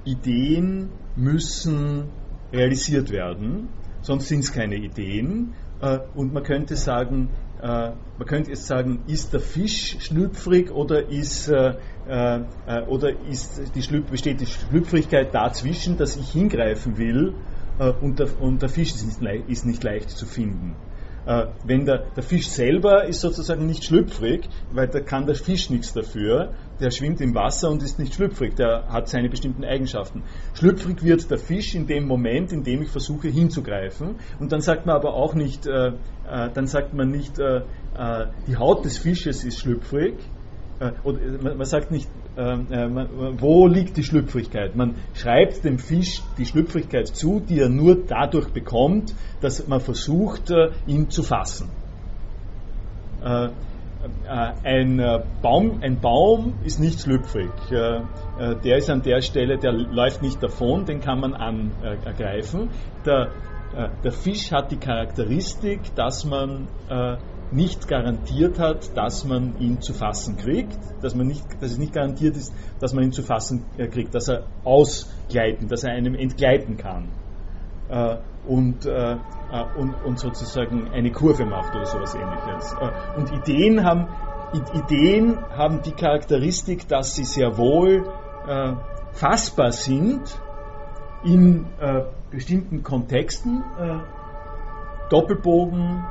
[0.04, 2.04] Ideen müssen
[2.52, 3.68] realisiert werden,
[4.02, 5.54] sonst sind es keine Ideen.
[5.80, 7.30] Äh, und man könnte sagen,
[7.62, 11.52] man könnte jetzt sagen, ist der Fisch schlüpfrig oder ist,
[12.88, 17.34] oder ist die Schlüpf besteht die Schlüpfrigkeit dazwischen, dass ich hingreifen will
[17.78, 20.74] äh, und, der, und der Fisch ist nicht, lei- ist nicht leicht zu finden.
[21.26, 25.68] Äh, wenn der, der Fisch selber ist sozusagen nicht schlüpfrig, weil da kann der Fisch
[25.68, 30.22] nichts dafür, der schwimmt im Wasser und ist nicht schlüpfrig, der hat seine bestimmten Eigenschaften.
[30.54, 34.86] Schlüpfrig wird der Fisch in dem Moment, in dem ich versuche hinzugreifen und dann sagt
[34.86, 35.92] man aber auch nicht, äh, äh,
[36.54, 37.58] dann sagt man nicht, äh,
[37.98, 40.39] äh, die Haut des Fisches ist schlüpfrig, äh,
[41.04, 43.06] oder äh, man, sagt nicht, äh, äh,
[43.38, 44.74] wo liegt die Schlüpfrigkeit?
[44.76, 50.50] Man schreibt dem Fisch die Schlüpfrigkeit zu, die er nur dadurch bekommt, dass man versucht,
[50.50, 51.68] äh, ihn zu fassen.
[53.22, 53.50] Äh, äh,
[54.64, 57.50] ein, äh, Baum, ein Baum ist nicht schlüpfrig.
[57.70, 62.70] Äh, äh, der ist an der Stelle, der läuft nicht davon, den kann man angreifen.
[63.04, 63.28] Der,
[63.76, 67.16] äh, der Fisch hat die Charakteristik, dass man äh,
[67.52, 71.92] nicht garantiert hat, dass man ihn zu fassen kriegt, dass, man nicht, dass es nicht
[71.92, 76.14] garantiert ist, dass man ihn zu fassen äh, kriegt, dass er ausgleiten, dass er einem
[76.14, 77.08] entgleiten kann
[77.88, 79.16] äh, und, äh, äh,
[79.76, 82.74] und, und sozusagen eine Kurve macht oder sowas ähnliches.
[82.74, 84.08] Äh, und Ideen haben,
[84.74, 88.04] Ideen haben die Charakteristik, dass sie sehr wohl
[88.48, 88.72] äh,
[89.12, 90.22] fassbar sind
[91.24, 91.66] in
[92.30, 93.62] bestimmten Kontexten.
[95.10, 96.04] Doppelbogen,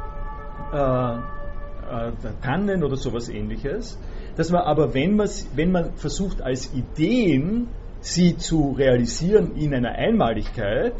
[2.42, 3.98] Tannen oder sowas ähnliches,
[4.36, 7.68] dass man aber, wenn, wenn man versucht, als Ideen
[8.02, 10.96] sie zu realisieren in einer Einmaligkeit,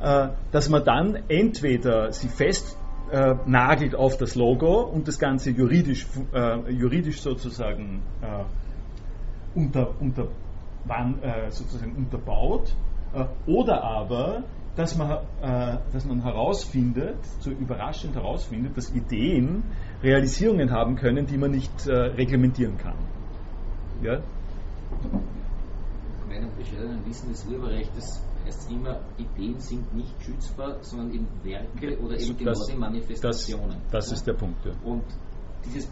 [0.00, 2.78] äh, dass man dann entweder sie fest
[3.10, 10.28] äh, nagelt auf das Logo und das Ganze juridisch, äh, juridisch sozusagen äh, unter, unter,
[10.84, 12.74] wann, äh, sozusagen unterbaut,
[13.14, 14.44] äh, oder aber,
[14.76, 15.10] dass man,
[15.42, 19.62] äh, dass man herausfindet, so überraschend herausfindet, dass Ideen
[20.02, 22.96] Realisierungen haben können, die man nicht äh, reglementieren kann.
[24.02, 24.18] Ja?
[25.02, 31.26] Nach meinem bescheidenen Wissen des Urheberrechts heißt es immer, Ideen sind nicht schützbar, sondern eben
[31.42, 33.76] Werke oder eben genau Das- die Manifestationen.
[33.90, 34.14] Das, das Ja?
[34.16, 34.64] ist der Punkt.
[34.66, 34.72] Ja.
[34.84, 35.02] Und
[35.64, 35.88] dieses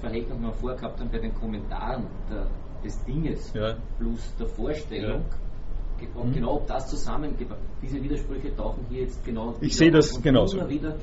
[0.00, 2.46] Verhältnis, was wir vorgehabt haben bei den Kommentaren der,
[2.82, 3.74] des Dinges Ja.
[3.98, 5.38] plus der Vorstellung, ge-
[6.14, 6.32] und Mhm.
[6.34, 10.22] genau ob das zusammengebracht diese Widersprüche tauchen hier jetzt genau Ich wieder sehe das und
[10.22, 10.58] genauso.
[10.58, 10.96] Immer wieder,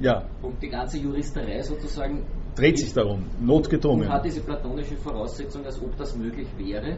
[0.00, 4.08] ja, und die ganze Juristerei sozusagen dreht sich darum, und notgedrungen.
[4.08, 6.96] hat diese platonische Voraussetzung, als ob das möglich wäre.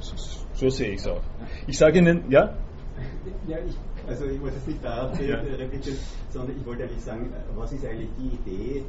[0.00, 0.14] So,
[0.54, 1.20] so sehe ich es auch.
[1.66, 2.54] Ich sage Ihnen, ja?
[3.48, 3.74] Ja, ich,
[4.06, 5.40] also ich wollte es nicht darauf Ja.
[6.30, 8.84] sondern ich wollte eigentlich sagen, was ist eigentlich die Idee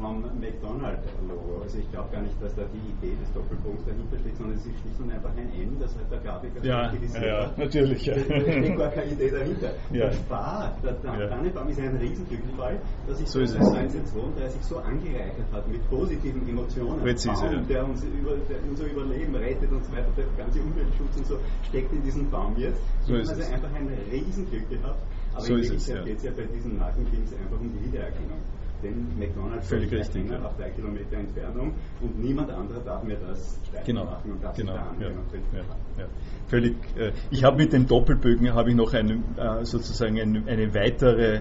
[0.00, 1.62] vom McDonald-Logo?
[1.62, 4.66] Also ich glaube gar nicht, dass da die Idee des Doppelpunkts dahinter steht, sondern es
[4.66, 7.58] ist schlicht und einfach ein M, das halt der Grafiker Ja, stilisiert ja, hat.
[7.58, 8.14] natürlich, ja.
[8.14, 9.70] Da steht gar keine Idee dahinter.
[9.92, 10.06] Ja.
[10.06, 11.28] Der Spar, der.
[11.28, 13.68] Tannenbaum ist ein Riesenglücklichfall, dass sich So ist seit es.
[13.68, 17.00] 1932 so angereichert hat mit positiven Emotionen.
[17.00, 21.16] Präzise, Baum, der uns über, der unser Überleben rettet und so weiter, der ganze Umweltschutz
[21.16, 21.38] und so
[21.68, 22.80] steckt in diesem Baum jetzt.
[23.02, 23.52] So ist also es.
[23.52, 25.00] einfach ein Riesenglück gehabt.
[25.34, 26.04] Aber So in ist es, Wirklichkeit ja.
[26.04, 28.38] geht es ja bei diesen Markenfilms einfach um die Wiedererkennung.
[28.82, 30.40] Denn McDonalds Völlig richtig, ja.
[30.42, 34.56] auf drei Kilometer Entfernung und niemand anderer darf mir das streitig Genau, machen und darf
[34.56, 34.72] genau.
[34.72, 35.24] sich da Ja, annehmen.
[35.52, 36.08] ja, ja.
[36.46, 36.76] Völlig.
[36.96, 41.36] Äh, ich habe mit den Doppelbögen habe ich noch eine, äh, sozusagen eine, eine weitere
[41.36, 41.40] äh,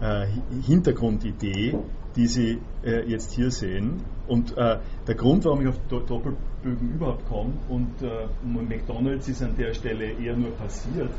[0.00, 0.28] Hi-
[0.66, 1.74] Hintergrundidee,
[2.16, 4.02] die Sie äh, jetzt hier sehen.
[4.28, 9.42] Und äh, der Grund, warum ich auf Do Doppelbögen überhaupt komme und äh, McDonalds ist
[9.42, 11.10] an der Stelle eher nur passiert,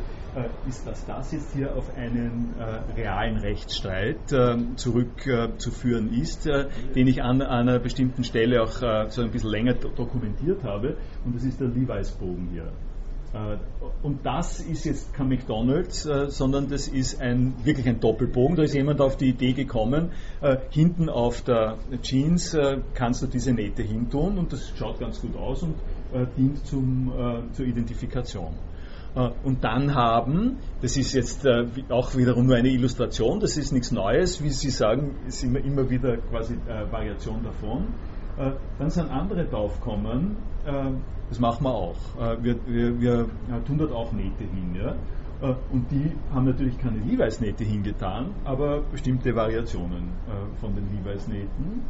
[0.67, 7.07] ist, dass das jetzt hier auf einen äh, realen Rechtsstreit äh, zurückzuführen ist, äh, den
[7.07, 10.97] ich an, an einer bestimmten Stelle auch äh, so ein bisschen länger do dokumentiert habe.
[11.25, 12.71] Und das ist der Levi's-Bogen hier.
[13.33, 13.57] Äh,
[14.01, 18.55] und das ist jetzt kein McDonalds, äh, sondern das ist ein, wirklich ein Doppelbogen.
[18.55, 20.11] Da ist jemand auf die Idee gekommen,
[20.41, 22.57] äh, hinten auf der Jeans
[22.93, 25.75] kannst du diese Nähte hintun und das schaut ganz gut aus und
[26.37, 27.11] dient zum,
[27.53, 28.53] zur Identifikation.
[29.15, 31.47] Und dann haben, das ist jetzt
[31.89, 35.89] auch wiederum nur eine Illustration, das ist nichts Neues, wie Sie sagen, ist immer, immer
[35.89, 36.55] wieder quasi
[36.91, 37.87] Variation davon.
[38.77, 40.37] Dann sind andere draufgekommen,
[41.29, 41.95] das machen wir auch.
[42.19, 43.27] Äh, wir, wir, wir
[43.65, 44.75] tun dort auch Nähte hin.
[44.75, 44.95] Ja?
[45.47, 51.83] Äh, und die haben natürlich keine Levi's-Nähte hingetan, aber bestimmte Variationen äh, von den Levi's-Nähten.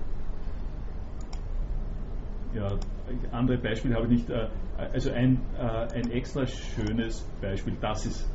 [2.54, 2.72] Ja,
[3.32, 4.32] andere Beispiele habe ich nicht.
[4.78, 8.30] Also ein, ein extra schönes Beispiel, das ist,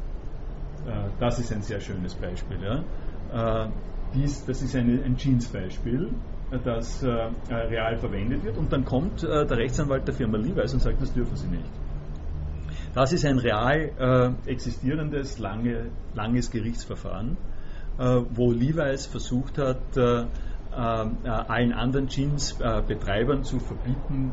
[1.18, 2.58] das ist ein sehr schönes Beispiel.
[2.62, 3.70] Ja?
[4.14, 6.10] Dies, das ist eine, ein Jeans-Beispiel
[6.62, 10.72] das äh, äh, real verwendet wird und dann kommt äh, der Rechtsanwalt der Firma Levi's
[10.74, 11.70] und sagt, das dürfen sie nicht.
[12.94, 13.90] Das ist ein real
[14.46, 17.36] äh, existierendes, lange, langes Gerichtsverfahren,
[17.98, 20.26] äh, wo Levi's versucht hat, äh,
[20.76, 24.32] allen anderen Jeans-Betreibern zu verbieten,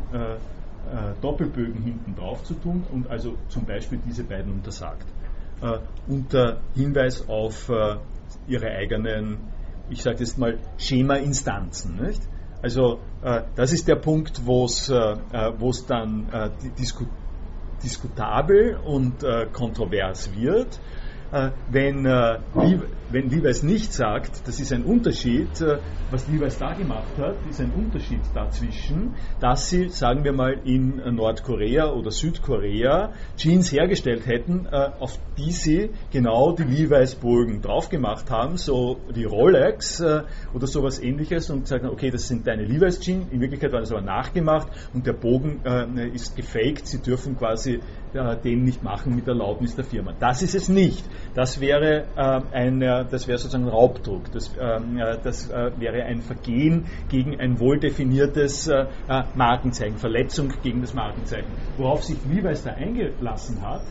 [1.22, 5.06] Doppelbögen hinten drauf zu tun und also zum Beispiel diese beiden untersagt.
[6.08, 7.70] unter Hinweis auf
[8.48, 9.38] ihre eigenen
[9.92, 12.00] ich sage jetzt mal, Schema-Instanzen.
[12.62, 15.52] Also äh, das ist der Punkt, wo es äh, äh
[15.88, 17.06] dann äh, disku
[17.84, 20.80] diskutabel und äh, kontrovers wird.
[21.32, 22.40] Äh, wenn, äh,
[23.10, 25.78] wenn Levi's nicht sagt, das ist ein Unterschied, äh,
[26.10, 30.98] was Levi's da gemacht hat, ist ein Unterschied dazwischen, dass sie, sagen wir mal, in
[31.16, 38.30] Nordkorea oder Südkorea Jeans hergestellt hätten, auf die sie genau die Levi's Bogen drauf gemacht
[38.30, 40.04] haben, so wie Rolex
[40.54, 43.94] oder sowas ähnliches und sagen, okay, das sind deine Levi's Jeans, in Wirklichkeit war das
[43.94, 45.62] aber nachgemacht und der Bogen
[46.14, 47.80] ist gefaked, sie dürfen quasi
[48.14, 50.14] den nicht machen mit Erlaubnis der Firma.
[50.20, 51.04] Das ist es nicht.
[51.34, 54.32] Das wäre, äh, ein, äh, das wäre sozusagen Raubdruck.
[54.32, 59.98] Das, ähm, äh, das äh, wäre ein Vergehen gegen ein wohl definiertes äh, äh, Markenzeichen,
[59.98, 61.48] Verletzung gegen das Markenzeichen.
[61.78, 63.82] Worauf sich Levi's da eingelassen hat,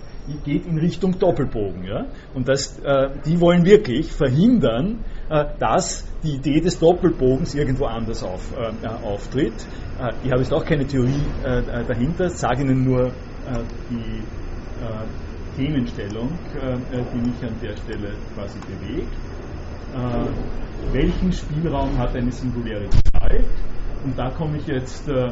[0.44, 1.84] geht in Richtung Doppelbogen.
[1.84, 2.06] Ja?
[2.34, 2.80] Und das,
[3.24, 5.04] die wollen wirklich verhindern,
[5.58, 8.52] dass die Idee des Doppelbogens irgendwo anders auf,
[9.02, 9.54] auftritt.
[10.22, 11.24] ich habe jetzt auch keine Theorie
[11.88, 13.12] dahinter, sage Ihnen nur
[13.90, 14.22] die
[15.56, 16.76] Themenstellung, äh,
[17.12, 19.12] die mich an der Stelle quasi bewegt.
[19.94, 23.44] Äh, welchen Spielraum hat eine singuläre Zahl?
[24.04, 25.30] Und da komme ich jetzt äh,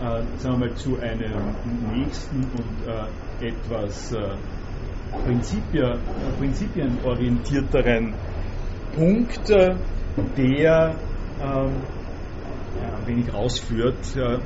[0.00, 1.54] äh, sagen wir mal, zu einem
[1.94, 4.30] nächsten und äh, etwas äh,
[5.26, 5.98] Prinzipien,
[6.38, 8.14] prinzipienorientierteren
[8.96, 10.94] Punkt, der
[11.38, 11.72] ähm,
[12.80, 13.98] ein wenig ausführt,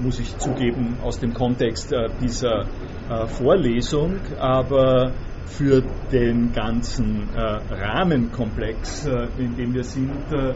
[0.02, 2.64] muss ich zugeben, aus dem Kontext dieser
[3.10, 5.12] äh, Vorlesung, aber
[5.46, 7.38] für den ganzen äh,
[7.70, 10.54] Rahmenkomplex, äh, in dem wir sind, äh,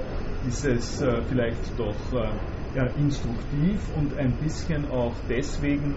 [0.49, 1.97] ist es vielleicht doch
[2.97, 5.97] instruktiv und ein bisschen auch deswegen,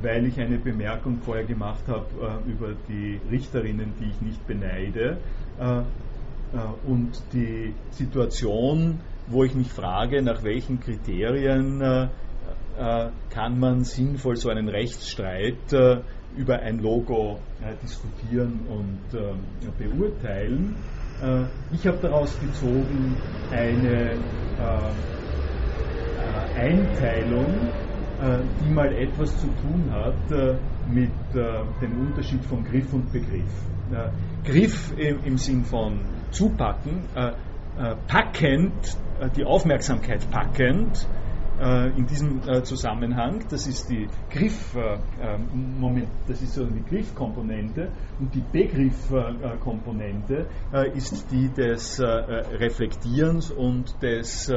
[0.00, 2.06] weil ich eine Bemerkung vorher gemacht habe
[2.46, 5.18] über die Richterinnen, die ich nicht beneide.
[6.86, 12.08] und die Situation, wo ich mich frage, nach welchen Kriterien
[13.30, 16.00] kann man sinnvoll so einen Rechtsstreit äh,
[16.36, 19.00] über ein Logo äh, diskutieren und
[19.78, 20.74] beurteilen.
[21.72, 23.16] ich habe daraus gezogen
[23.50, 24.18] eine
[26.56, 27.46] Einteilung,
[28.60, 30.58] die mal etwas zu tun hat
[30.88, 33.52] mit dem Unterschied von Griff und Begriff.
[34.44, 36.00] Griff im, Sinn von
[36.30, 37.04] zupacken,
[38.08, 38.96] packend,
[39.36, 41.22] die Aufmerksamkeit packend, äh,
[41.96, 43.44] in diesem äh, Zusammenhang.
[43.50, 50.46] Das ist die Griffmoment, äh, das ist so die Griffkomponente und die Begriffkomponente
[50.94, 54.52] ist die des Reflektierens und des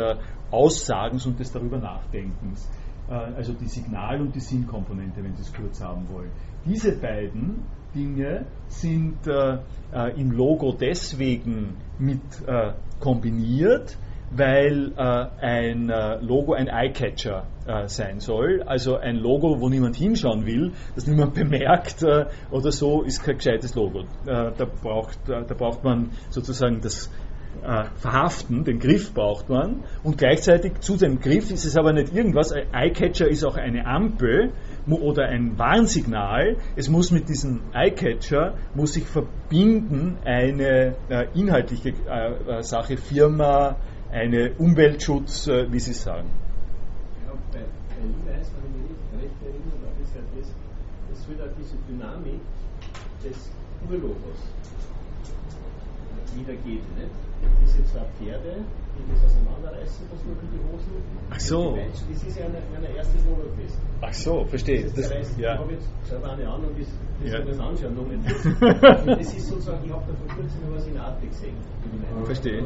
[0.52, 2.70] Aussagens und des darüber Nachdenkens.
[3.08, 6.32] Also die Signal- und die Sinnkomponente, wenn Sie es kurz haben wollen.
[6.66, 12.22] Diese beiden Dinge sind im Logo deswegen mit
[13.00, 13.98] kombiniert,
[14.32, 18.63] weil äh, ein äh, Logo ein Eyecatcher äh, sein soll.
[18.65, 23.38] Also ein Logo, wo niemand hinschauen will, das niemand bemerkt äh, oder so, ist kein
[23.38, 24.01] gescheites Logo.
[24.01, 27.11] Äh, da, braucht, äh, da braucht man sozusagen das
[27.95, 32.51] Verhaften, den Griff braucht man und gleichzeitig zu dem Griff ist es aber nicht irgendwas.
[32.51, 34.51] Ein Eyecatcher ist auch eine Ampel
[34.88, 36.57] oder ein Warnsignal.
[36.76, 40.95] Es muss mit diesem Eyecatcher muss sich verbinden eine
[41.34, 41.93] inhaltliche
[42.59, 43.78] Sache, Firma,
[44.16, 46.30] eine Umweltschutz, äh, wie Sie sagen.
[47.28, 50.47] Ja, bei, bei Levi's, wenn ich mich recht erinnere, war das ja das,
[51.11, 52.39] das wieder diese Dynamik
[53.24, 53.51] des
[53.91, 54.39] Urlogos
[56.34, 56.88] wiedergeben.
[56.97, 57.11] Nicht?
[57.61, 58.63] Diese zwei Pferde,
[58.95, 60.91] die das auseinanderreißen, das nur die Hosen.
[61.30, 61.78] Ach so.
[62.09, 63.80] Das ist ja mein erstes Logo gewesen.
[64.01, 64.84] Ach so, verstehe.
[64.84, 65.57] Das, Das, ich ja.
[65.57, 66.88] habe jetzt selber eine Ahnung, das,
[67.22, 67.39] das Ja.
[67.45, 67.95] das anschauen.
[67.95, 68.24] Nur nicht.
[69.05, 71.55] Das ist sozusagen, ich habe da vor kurzem noch was in Arte gesehen.
[72.24, 72.63] Verstehe.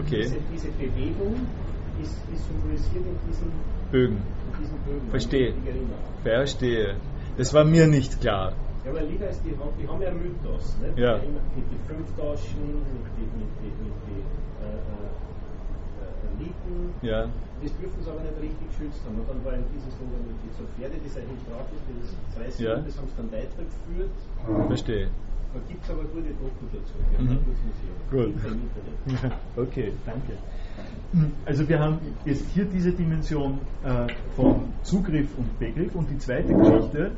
[0.00, 0.22] Okay.
[0.22, 1.34] Diese, diese Bewegung
[2.02, 3.52] ist, ist symbolisiert in diesen,
[3.92, 4.16] Bögen.
[4.16, 5.08] in diesen Bögen.
[5.10, 5.54] Verstehe.
[6.22, 6.96] Verstehe.
[7.36, 8.52] Das war mir nicht klar.
[8.84, 10.76] Ja, weil Lieder ist, die, haben- die haben ja Mythos.
[10.82, 10.98] Nicht?
[10.98, 11.18] Ja.
[11.18, 12.60] Die Mit den fünf Taschen,
[13.04, 14.20] mit den mit die, mit die,
[14.64, 15.33] äh,
[16.38, 16.94] Lieden.
[17.02, 17.28] Ja.
[17.62, 19.16] Das dürfen sie aber nicht richtig geschützt haben.
[19.20, 22.62] Und dann war eben dieses Logo mit so Pferde, die eigentlich drauf ist, dieses Weiße,
[22.64, 22.76] Ja.
[22.80, 24.14] das haben sie dann weitergeführt.
[24.68, 25.08] Verstehe.
[25.54, 26.94] Da gibt es aber gute Doku dazu.
[27.22, 27.38] Mhm.
[28.10, 28.34] Gut.
[29.56, 30.32] Okay, danke.
[31.46, 36.52] Also wir haben jetzt hier diese Dimension äh, von Zugriff und Begriff und die zweite
[36.52, 37.12] Geschichte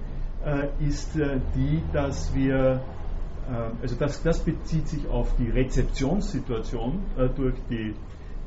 [0.45, 2.83] äh, ist äh, die, dass wir,
[3.49, 7.95] äh, also das, das bezieht sich auf die Rezeptionssituation äh, durch die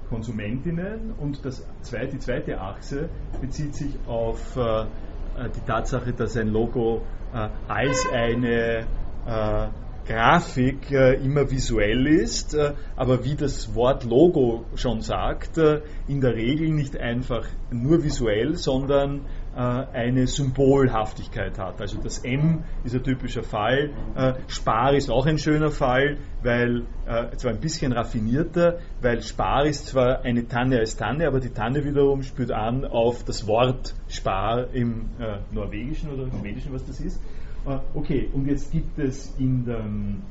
[0.10, 3.10] Konsumentinnen und das zweite, die zweite Achse
[3.42, 7.02] bezieht sich auf äh, äh, die Tatsache, dass ein Logo
[7.34, 8.86] äh, als eine
[9.26, 9.68] äh,
[10.08, 15.60] Grafik äh, immer visuell ist, äh, aber wie das Wort Logo schon sagt,
[16.08, 19.22] in der Regel nicht einfach nur visuell, sondern
[19.62, 21.82] eine Symbolhaftigkeit hat.
[21.82, 26.84] Also das M ist ein typischer Fall, äh, Spar ist auch ein schöner Fall, weil
[27.06, 31.50] äh, zwar ein bisschen raffinierter, weil Spar ist zwar eine Tanne als Tanne, aber die
[31.50, 37.00] Tanne wiederum spielt an auf das Wort Spar im äh, Norwegischen oder Schwedischen, was das
[37.02, 37.20] ist.
[37.66, 40.22] Äh, Okay, und jetzt gibt es in dem,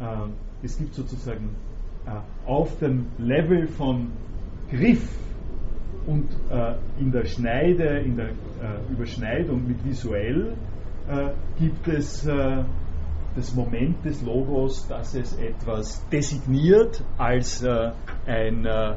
[0.00, 1.54] äh, es gibt sozusagen
[2.06, 2.10] äh,
[2.48, 4.08] auf dem Level von
[4.70, 5.08] Griff
[6.06, 10.54] und äh, in der Schneide, in der äh, Überschneidung mit visuell
[11.08, 12.64] äh, gibt es äh,
[13.34, 17.92] das Moment des Logos, dass es etwas designiert als, äh,
[18.26, 18.94] ein, äh,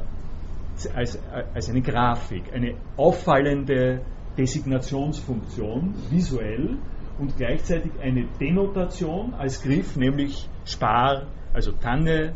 [0.94, 1.18] als,
[1.54, 4.02] als eine Grafik, eine auffallende
[4.36, 6.76] Designationsfunktion visuell
[7.18, 12.34] und gleichzeitig eine Denotation als Griff, nämlich Spar, also Tanne,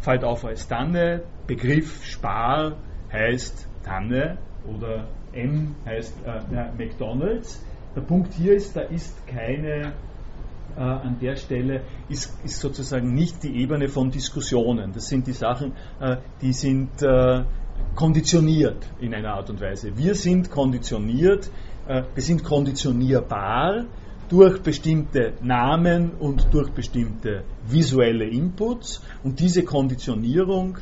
[0.00, 2.76] fällt auf als Tanne, Begriff Spar
[3.16, 7.64] heißt Tanne oder M heißt äh, McDonalds.
[7.94, 9.92] Der Punkt hier ist, da ist keine,
[10.76, 14.92] äh, an der Stelle ist, ist sozusagen nicht die Ebene von Diskussionen.
[14.92, 17.44] Das sind die Sachen, äh, die sind äh,
[17.94, 19.96] konditioniert in einer Art und Weise.
[19.96, 21.50] Wir sind konditioniert,
[21.88, 23.86] äh, wir sind konditionierbar
[24.28, 30.78] durch bestimmte Namen und durch bestimmte visuelle Inputs und diese Konditionierung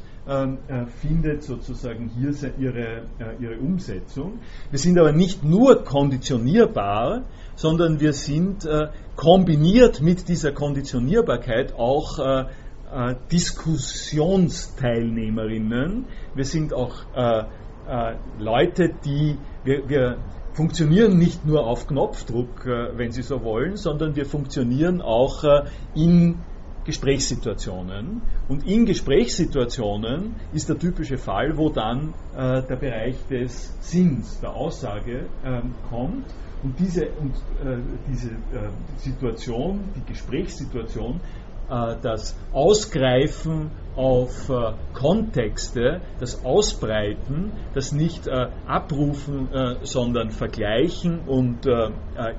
[1.02, 4.38] findet sozusagen hier ihre, äh, ihre Umsetzung.
[4.70, 7.24] Wir sind aber nicht nur konditionierbar,
[7.56, 12.46] sondern wir sind äh, kombiniert mit dieser Konditionierbarkeit auch äh,
[12.92, 16.06] äh, Diskussionsteilnehmerinnen.
[16.34, 17.44] Wir sind auch äh,
[17.88, 20.18] äh, Leute, die wir, wir
[20.52, 25.64] funktionieren nicht nur auf Knopfdruck, äh, wenn Sie so wollen, sondern wir funktionieren auch äh,
[25.94, 26.40] in
[26.84, 28.22] Gesprächssituationen.
[28.48, 34.54] Und in Gesprächssituationen ist der typische Fall, wo dann äh, der Bereich des Sinns, der
[34.54, 36.26] Aussage ähm, kommt.
[36.62, 37.78] Und diese, und, äh,
[38.08, 41.20] diese äh, Situation, die Gesprächssituation,
[41.68, 51.20] äh, das Ausgreifen auf äh, Kontexte, das Ausbreiten, das nicht äh, abrufen, äh, sondern vergleichen
[51.20, 51.90] und äh, äh,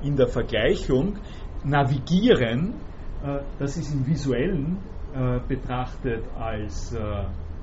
[0.02, 1.18] in der Vergleichung
[1.64, 2.74] navigieren,
[3.58, 4.78] das ist im visuellen
[5.14, 6.98] äh, betrachtet als äh,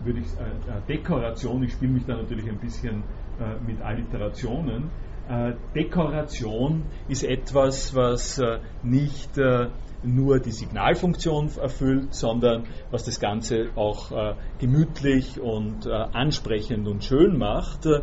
[0.03, 1.63] würde ich, äh, äh, Dekoration.
[1.63, 3.03] Ich spiele mich da natürlich ein bisschen
[3.39, 4.89] äh, mit Alliterationen.
[5.29, 9.67] Äh, Dekoration ist etwas, was äh, nicht äh,
[10.03, 17.05] nur die Signalfunktion erfüllt, sondern was das Ganze auch äh, gemütlich und äh, ansprechend und
[17.05, 18.01] schön macht äh,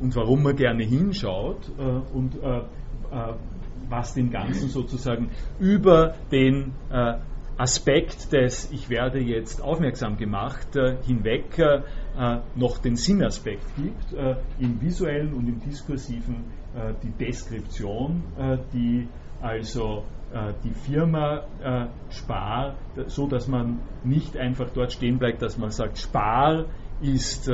[0.00, 3.34] und warum man gerne hinschaut äh, und äh, äh,
[3.88, 7.14] was den Ganzen sozusagen über den äh,
[7.58, 11.82] Aspekt des Ich werde jetzt aufmerksam gemacht äh, hinweg äh,
[12.18, 18.22] äh, noch den Sinnaspekt gibt, äh, im visuellen und im diskursiven äh, die Deskription,
[18.72, 19.08] die
[19.40, 20.04] also
[20.62, 21.44] die Firma
[22.10, 22.74] Spar,
[23.06, 26.66] so dass man nicht einfach dort stehen bleibt, dass man sagt, Spar
[27.00, 27.50] ist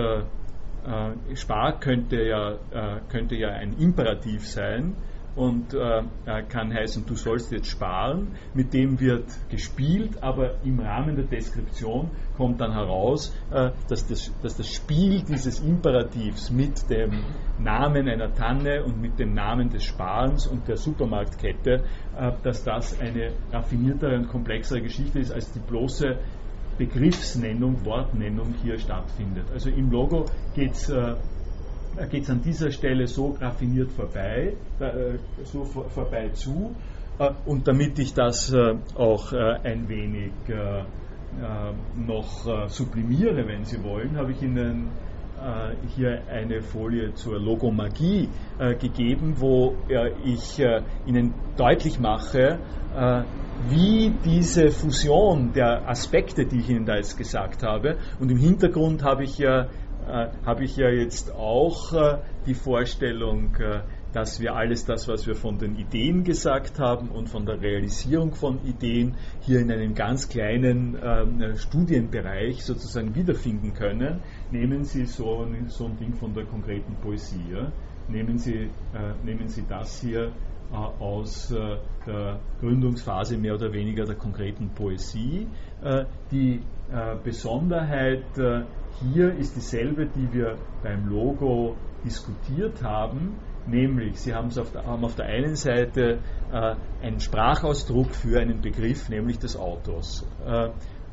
[1.35, 2.59] Spar könnte ja,
[3.09, 4.97] könnte ja ein Imperativ sein,
[5.37, 6.03] und äh,
[6.49, 8.28] kann heißen, du sollst jetzt sparen.
[8.55, 14.32] Mit dem wird gespielt, aber im Rahmen der Deskription kommt dann heraus, äh, dass, das,
[14.43, 17.24] dass das Spiel dieses Imperativs mit dem
[17.59, 21.85] Namen einer Tanne und mit dem Namen des Sparens und der Supermarktkette,
[22.16, 26.16] äh, dass das eine raffiniertere und komplexere Geschichte ist als die bloße
[26.78, 29.47] Begriffsnennung, Wortnennung hier stattfindet.
[29.53, 31.14] Also im Logo geht es äh,
[32.11, 36.74] geht es an dieser Stelle so raffiniert vorbei, äh, so vor, vorbei zu.
[37.18, 40.32] Äh, und damit ich das äh, auch ein wenig
[41.97, 44.92] noch sublimiere, wenn Sie wollen, habe ich Ihnen
[45.97, 48.28] hier eine Folie zur Logomagie
[48.78, 49.74] gegeben, wo
[50.24, 50.61] ich
[51.07, 52.61] Ihnen deutlich mache,
[53.68, 59.03] wie diese Fusion der Aspekte, die ich Ihnen da jetzt gesagt habe, und im Hintergrund
[59.03, 59.66] habe ich ja,
[60.09, 63.80] äh, habe ich ja jetzt auch äh, die Vorstellung, äh,
[64.14, 68.32] dass wir alles das, was wir von den Ideen gesagt haben und von der Realisierung
[68.32, 74.20] von Ideen hier in einem ganz kleinen ähm, Studienbereich sozusagen wiederfinden können.
[74.52, 77.42] Nehmen Sie so, so ein Ding von der konkreten Poesie.
[77.52, 77.72] Ja?
[78.09, 78.68] Nehmen, Sie, äh,
[79.24, 85.46] nehmen Sie das hier äh, aus äh, der Gründungsphase mehr oder weniger der konkreten Poesie.
[86.30, 86.61] Die
[87.22, 88.24] Besonderheit
[89.01, 93.36] hier ist dieselbe, die wir beim Logo diskutiert haben,
[93.66, 96.18] nämlich Sie haben, auf der, haben auf der einen Seite
[97.03, 100.26] einen Sprachausdruck für einen Begriff, nämlich des Autos.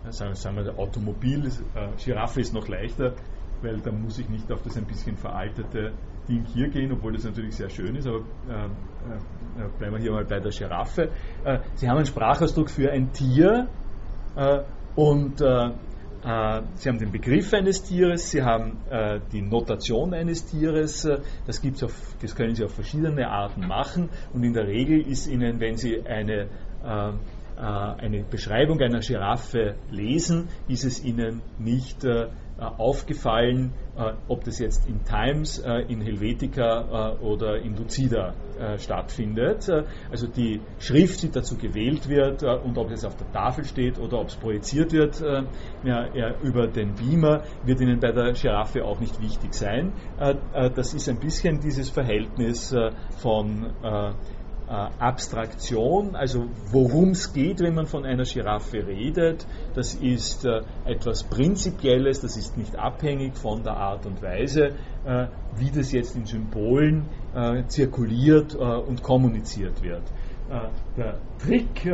[0.09, 1.49] Sagen, sagen wir, Automobil,
[2.03, 3.13] Giraffe ist noch leichter,
[3.61, 5.93] weil da muss ich nicht auf das ein bisschen veraltete
[6.27, 10.11] Ding hier gehen, obwohl das natürlich sehr schön ist, aber äh, äh, bleiben wir hier
[10.11, 11.09] mal bei der Giraffe.
[11.43, 13.67] Äh, Sie haben einen Sprachausdruck für ein Tier
[14.35, 14.59] äh,
[14.95, 15.71] und äh, äh,
[16.23, 18.77] Sie haben den Begriff eines Tieres, Sie haben
[19.31, 21.07] die Notation eines Tieres,
[21.47, 24.09] das, gibt's auf, das können Sie auf verschiedene Arten machen.
[24.31, 26.47] Und in der Regel ist Ihnen, wenn Sie eine
[27.61, 32.27] eine Beschreibung einer Giraffe lesen, ist es Ihnen nicht äh,
[32.65, 38.33] aufgefallen, äh, ob das jetzt in Times, äh, in Helvetica oder in Lucida
[38.77, 39.67] stattfindet.
[40.11, 44.19] Also die Schrift, die dazu gewählt wird und ob es auf der Tafel steht oder
[44.19, 45.19] ob es projiziert wird
[45.83, 49.93] ja, über den Beamer, wird Ihnen bei der Giraffe auch nicht wichtig sein.
[50.17, 52.75] Das ist ein bisschen dieses Verhältnis
[53.17, 54.11] von äh,
[54.71, 59.45] Abstraktion, also worum es geht, wenn man von einer Giraffe redet.
[59.75, 64.69] Das ist äh, etwas Prinzipielles, das ist nicht abhängig von der Art und Weise,
[65.05, 67.05] äh, wie das jetzt in Symbolen
[67.67, 70.03] zirkuliert und kommuniziert wird.
[70.97, 71.85] Der Trick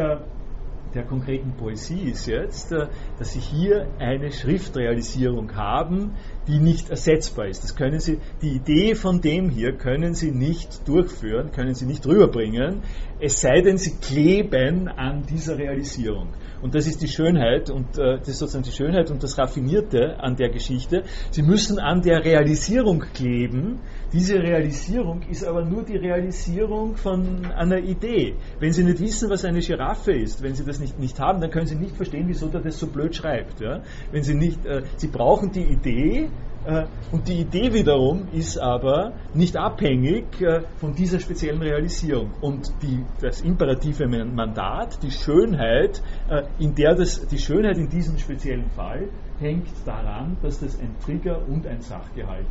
[0.94, 6.16] der konkreten Poesie ist jetzt, äh, dass Sie hier eine Schriftrealisierung haben,
[6.48, 7.64] die nicht ersetzbar ist.
[7.64, 12.06] Das können Sie, die Idee von dem hier können Sie nicht durchführen, können Sie nicht
[12.06, 12.82] rüberbringen,
[13.20, 16.30] es sei denn, Sie kleben an dieser Realisierung.
[16.62, 20.20] Und das ist die Schönheit und äh, das ist sozusagen die Schönheit und das Raffinierte
[20.20, 21.04] an der Geschichte.
[21.32, 23.80] Sie müssen an der Realisierung kleben.
[24.14, 28.36] Diese Realisierung ist aber nur die Realisierung von einer Idee.
[28.60, 31.52] Wenn Sie nicht wissen, was eine Giraffe ist, wenn Sie das nicht, nicht haben, dann
[31.52, 33.60] können Sie nicht verstehen, wieso der das so blöd schreibt.
[33.60, 33.82] Ja?
[34.12, 36.30] Wenn Sie nicht, äh, Sie brauchen die Idee,
[36.68, 42.32] äh, und die Idee wiederum ist aber nicht abhängig äh, von dieser speziellen Realisierung.
[42.42, 48.18] Und die, das imperative Mandat, die Schönheit, äh, in der das, die Schönheit in diesem
[48.18, 52.48] speziellen Fall hängt daran, dass das ein Trigger und ein Sachgehalt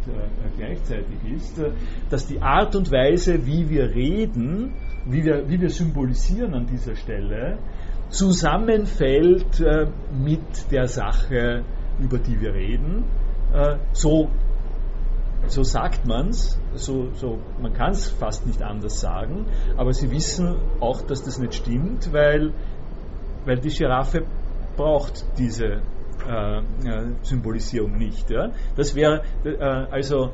[0.56, 1.60] gleichzeitig ist,
[2.10, 4.72] dass die Art und Weise, wie wir reden,
[5.04, 7.58] wie wir, wie wir symbolisieren an dieser Stelle,
[8.08, 9.60] zusammenfällt
[10.12, 11.64] mit der Sache,
[11.98, 13.04] über die wir reden.
[13.52, 14.28] Äh, so,
[15.46, 20.10] so sagt man es, so, so, man kann es fast nicht anders sagen, aber sie
[20.10, 22.52] wissen auch, dass das nicht stimmt, weil,
[23.44, 24.24] weil die Giraffe
[24.76, 25.95] braucht diese äh, äh
[27.22, 28.30] Symbolisierung nicht.
[28.30, 28.50] Ja?
[28.76, 30.32] Das wäre äh, also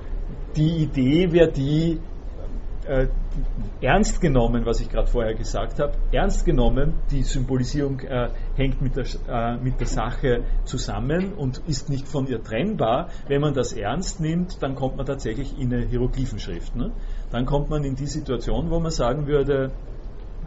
[0.57, 2.01] die Idee wäre die,
[2.86, 3.07] äh,
[3.80, 8.97] ernst genommen, was ich gerade vorher gesagt habe, ernst genommen, die Symbolisierung äh, hängt mit
[8.97, 13.09] der, äh, mit der Sache zusammen und ist nicht von ihr trennbar.
[13.28, 16.77] Wenn man das ernst nimmt, dann kommt man tatsächlich in eine Hieroglyphenschrift.
[16.77, 16.93] Ne?
[17.31, 19.73] Dann kommt man in die Situation, wo man sagen würde,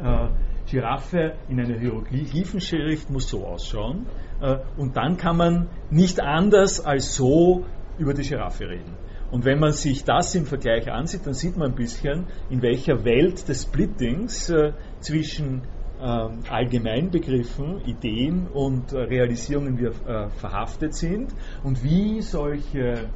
[0.01, 0.27] äh,
[0.69, 4.07] Giraffe in einer Hieroglyphenschrift muss so ausschauen.
[4.41, 7.65] Äh, und dann kann man nicht anders als so
[7.97, 8.93] über die Giraffe reden.
[9.31, 13.03] Und wenn man sich das im Vergleich ansieht, dann sieht man ein bisschen, in welcher
[13.03, 15.63] Welt des Splittings äh, zwischen
[15.99, 16.03] äh,
[16.49, 19.93] Allgemeinbegriffen, Ideen und äh, Realisierungen wir
[20.37, 21.33] verhaftet sind
[21.63, 23.09] und wie solche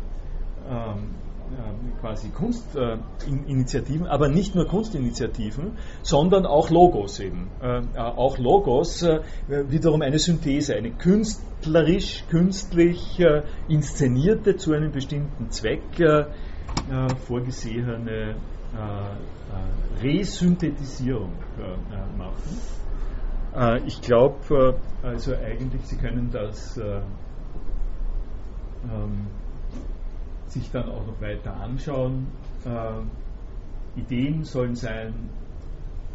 [0.67, 1.15] ähm,
[1.99, 7.49] quasi Kunstinitiativen, aber nicht nur Kunstinitiativen, sondern auch Logos eben.
[7.95, 9.05] Auch Logos
[9.47, 13.19] wiederum eine Synthese, eine künstlerisch, künstlich
[13.67, 15.81] inszenierte zu einem bestimmten Zweck
[17.27, 18.35] vorgesehene
[20.01, 21.31] Resynthetisierung
[22.17, 22.57] machen.
[23.85, 26.79] Ich glaube, also eigentlich, Sie können das
[28.83, 29.27] ähm,
[30.51, 32.27] sich dann auch noch weiter anschauen.
[32.65, 35.13] Äh, Ideen sollen sein,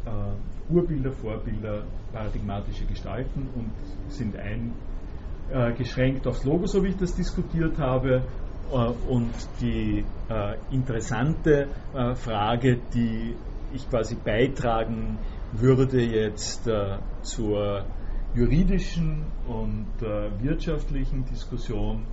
[0.06, 3.72] äh, Urbilder, Vorbilder, paradigmatische Gestalten und
[4.08, 8.22] sind eingeschränkt aufs Logo, so wie ich das diskutiert habe.
[8.72, 8.76] Äh,
[9.08, 13.34] und die äh, interessante äh, Frage, die
[13.72, 15.18] ich quasi beitragen
[15.52, 16.68] würde jetzt
[17.22, 17.84] zur
[18.34, 19.86] juridischen und
[20.40, 22.04] wirtschaftlichen Diskussion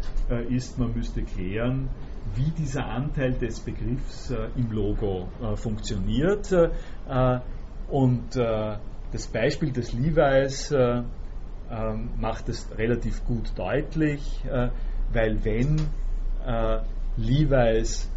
[0.49, 1.89] ist, man müsste klären,
[2.35, 6.51] wie dieser Anteil des Begriffs äh, im Logo äh, funktioniert.
[6.51, 7.39] Äh,
[7.89, 8.77] und äh,
[9.11, 14.41] das Beispiel des Levi's ähm, macht es relativ gut deutlich,
[15.13, 15.77] weil wenn
[17.15, 18.09] Levi's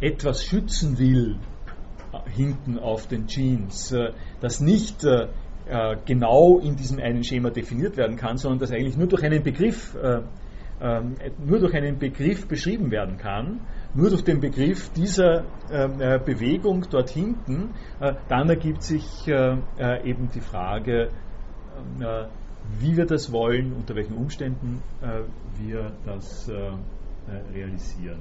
[0.00, 1.36] etwas schützen will,
[2.36, 3.94] hinten auf den Jeans,
[4.40, 5.04] das nicht
[5.68, 9.42] äh, genau in diesem einen Schema definiert werden kann, sondern das eigentlich nur durch einen
[9.42, 10.22] Begriff äh,
[10.80, 13.60] ähm, nur durch einen Begriff beschrieben werden kann,
[13.94, 19.56] nur durch den Begriff dieser ähm, äh, Bewegung dort hinten, äh, dann ergibt sich äh,
[20.04, 21.10] eben die Frage,
[22.80, 24.82] wie wir das wollen, unter welchen Umständen
[25.58, 26.50] wir das
[27.54, 28.18] realisieren.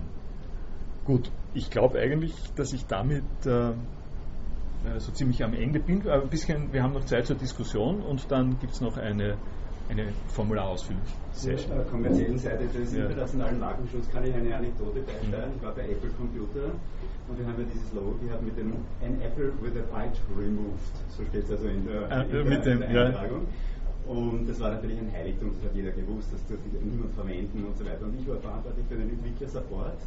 [1.06, 6.08] Gut, ich glaube eigentlich, dass ich damit so ziemlich am Ende bin.
[6.08, 9.38] Ein bisschen, wir haben noch Zeit zur Diskussion und dann gibt es noch eine,
[9.90, 11.02] eine Formularausfüllung.
[11.34, 11.72] Sehr schön.
[11.72, 13.04] Auf der kommerziellen Seite des ja.
[13.04, 15.52] internationalen Markenschutz kann ich eine Anekdote beisteuern.
[15.56, 16.72] Ich war bei Apple Computer
[17.28, 18.74] und wir haben ja dieses Logo gehabt mit dem
[19.04, 20.94] An Apple with a Bite Removed.
[21.10, 23.48] So steht es also in der, ah, in der, mit dem, in der Eintragung.
[23.48, 24.14] Ja.
[24.14, 27.78] Und das war natürlich ein Heiligtum, das hat jeder gewusst, das durfte niemand verwenden und
[27.78, 28.06] so weiter.
[28.06, 30.00] Und ich war verantwortlich für den Entwickler-Support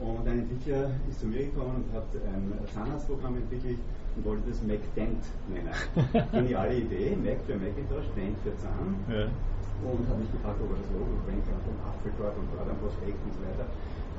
[0.00, 3.78] und ein Entwickler ist zu mir gekommen und hat ein Zahnarztprogramm entwickelt
[4.16, 5.74] und wollte das MacDent nennen.
[6.32, 8.96] Geniale Idee, Mac für Macintosh, Dent für Zahn.
[9.08, 9.28] Ja.
[9.82, 12.70] Und habe mich gefragt, ob er das Logo bringen kann vom Apfel dort und dort
[12.70, 13.66] am Prospekt und so weiter.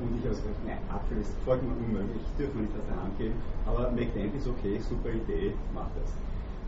[0.01, 3.15] Und ich habe gesagt, nein, Apfel ist vollkommen unmöglich, dürfen wir nicht aus der Hand
[3.15, 3.37] geben.
[3.63, 6.11] Aber MacDent ist okay, super Idee, mach das.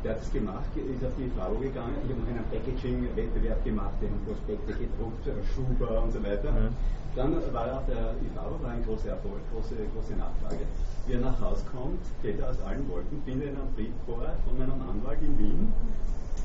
[0.05, 1.97] Der hat es gemacht, ist auf die Frau gegangen.
[2.05, 6.53] Ich habe noch einen Packaging-Wettbewerb gemacht, den Prospekte gedruckt, Schuber und so weiter.
[6.53, 6.69] Ja.
[7.17, 10.61] Dann war auf der war ein großer Erfolg, große, große Nachfrage.
[11.07, 14.77] Wie er nach Hause kommt, fällt er aus allen Wolken, findet einen Briefbohrer von meinem
[14.77, 15.73] Anwalt in Wien,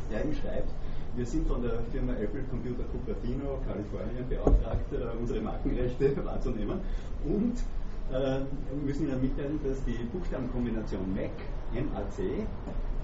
[0.09, 0.73] der ihm schreibt,
[1.15, 6.81] wir sind von der Firma Apple Computer Cupertino, Kalifornien, beauftragt, äh, unsere Markenrechte wahrzunehmen
[7.29, 7.61] und
[8.09, 8.41] äh,
[8.87, 11.37] müssen Ihnen mitteilen, dass die Buchstabenkombination Mac,
[11.77, 12.49] MAC,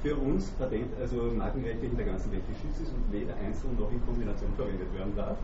[0.03, 3.91] für uns Patent, also Markenrechte in der ganzen Welt geschützt ist und weder einzeln noch
[3.91, 5.39] in Kombination verwendet werden darf.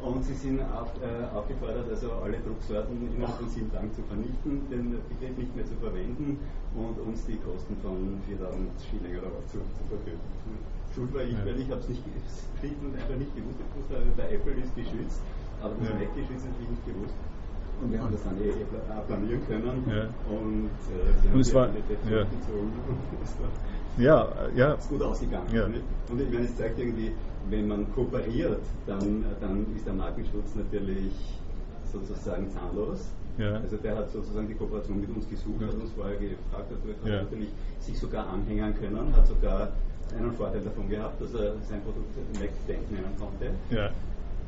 [0.00, 4.68] Und sie sind auf, äh, aufgefordert, also alle Drucksorten innerhalb von sieben Tagen zu vernichten,
[4.68, 6.36] den Begriff nicht mehr zu verwenden
[6.76, 10.20] und uns die Kosten von 4000 Schilling oder was zu, zu vergüten.
[10.92, 11.44] Schuld war ich, ja.
[11.44, 13.56] weil ich habe es nicht geschrieben und einfach nicht gewusst.
[13.56, 15.20] Ich wusste, der Apple ist geschützt,
[15.64, 15.94] aber das ja.
[15.96, 17.16] Mac-Geschütz natürlich nicht gewusst.
[17.80, 18.64] Und wir haben das dann eh, eh
[19.06, 19.84] planieren können.
[19.88, 20.08] Ja.
[20.32, 22.24] Und äh, und es war, ja.
[22.24, 22.72] gezogen.
[23.98, 24.74] Ja, ja.
[24.74, 25.46] Ist gut ausgegangen.
[25.52, 25.64] Ja.
[25.64, 27.12] Und ich meine, es zeigt irgendwie,
[27.48, 31.12] wenn man kooperiert, dann, dann ist der Markenschutz natürlich
[31.92, 33.08] sozusagen zahnlos.
[33.38, 33.60] Ja.
[33.60, 35.68] Also der hat sozusagen die Kooperation mit uns gesucht, ja.
[35.68, 37.22] hat uns vorher gefragt, hat ja.
[37.22, 37.50] natürlich
[37.80, 39.72] sich sogar anhängen können, hat sogar
[40.16, 43.50] einen Vorteil davon gehabt, dass er sein Produkt MacDent nennen konnte.
[43.70, 43.90] Ja.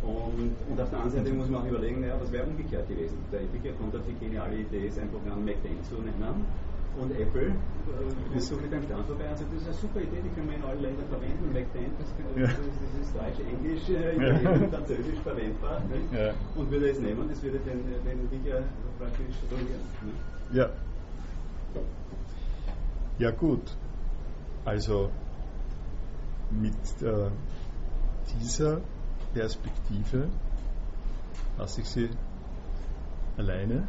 [0.00, 3.18] Und, und, auf der anderen Seite muss man auch überlegen, naja, was wäre umgekehrt gewesen.
[3.32, 6.46] Der Entwickler kommt auf die geniale Idee, sein Programm MacDent zu nennen
[7.00, 10.00] und Apple äh, ist so mit einem Stand vorbei und sagt, das ist eine super
[10.00, 11.52] Idee, die können wir in allen Ländern verwenden.
[11.52, 12.46] MacDent, das, ja.
[12.46, 15.82] das, ist Deutsch, Englisch, äh, Italienisch und Französisch verwendbar.
[16.12, 16.34] Ja.
[16.56, 18.62] Und würde es nehmen, das würde den, den Entwickler
[18.98, 19.80] praktisch ruinieren.
[20.52, 20.70] Ja.
[23.18, 23.76] Ja gut.
[24.64, 25.10] Also
[26.50, 27.30] mit äh,
[28.40, 28.80] dieser
[29.34, 30.28] Perspektive
[31.58, 32.10] lasse ich Sie
[33.36, 33.86] alleine.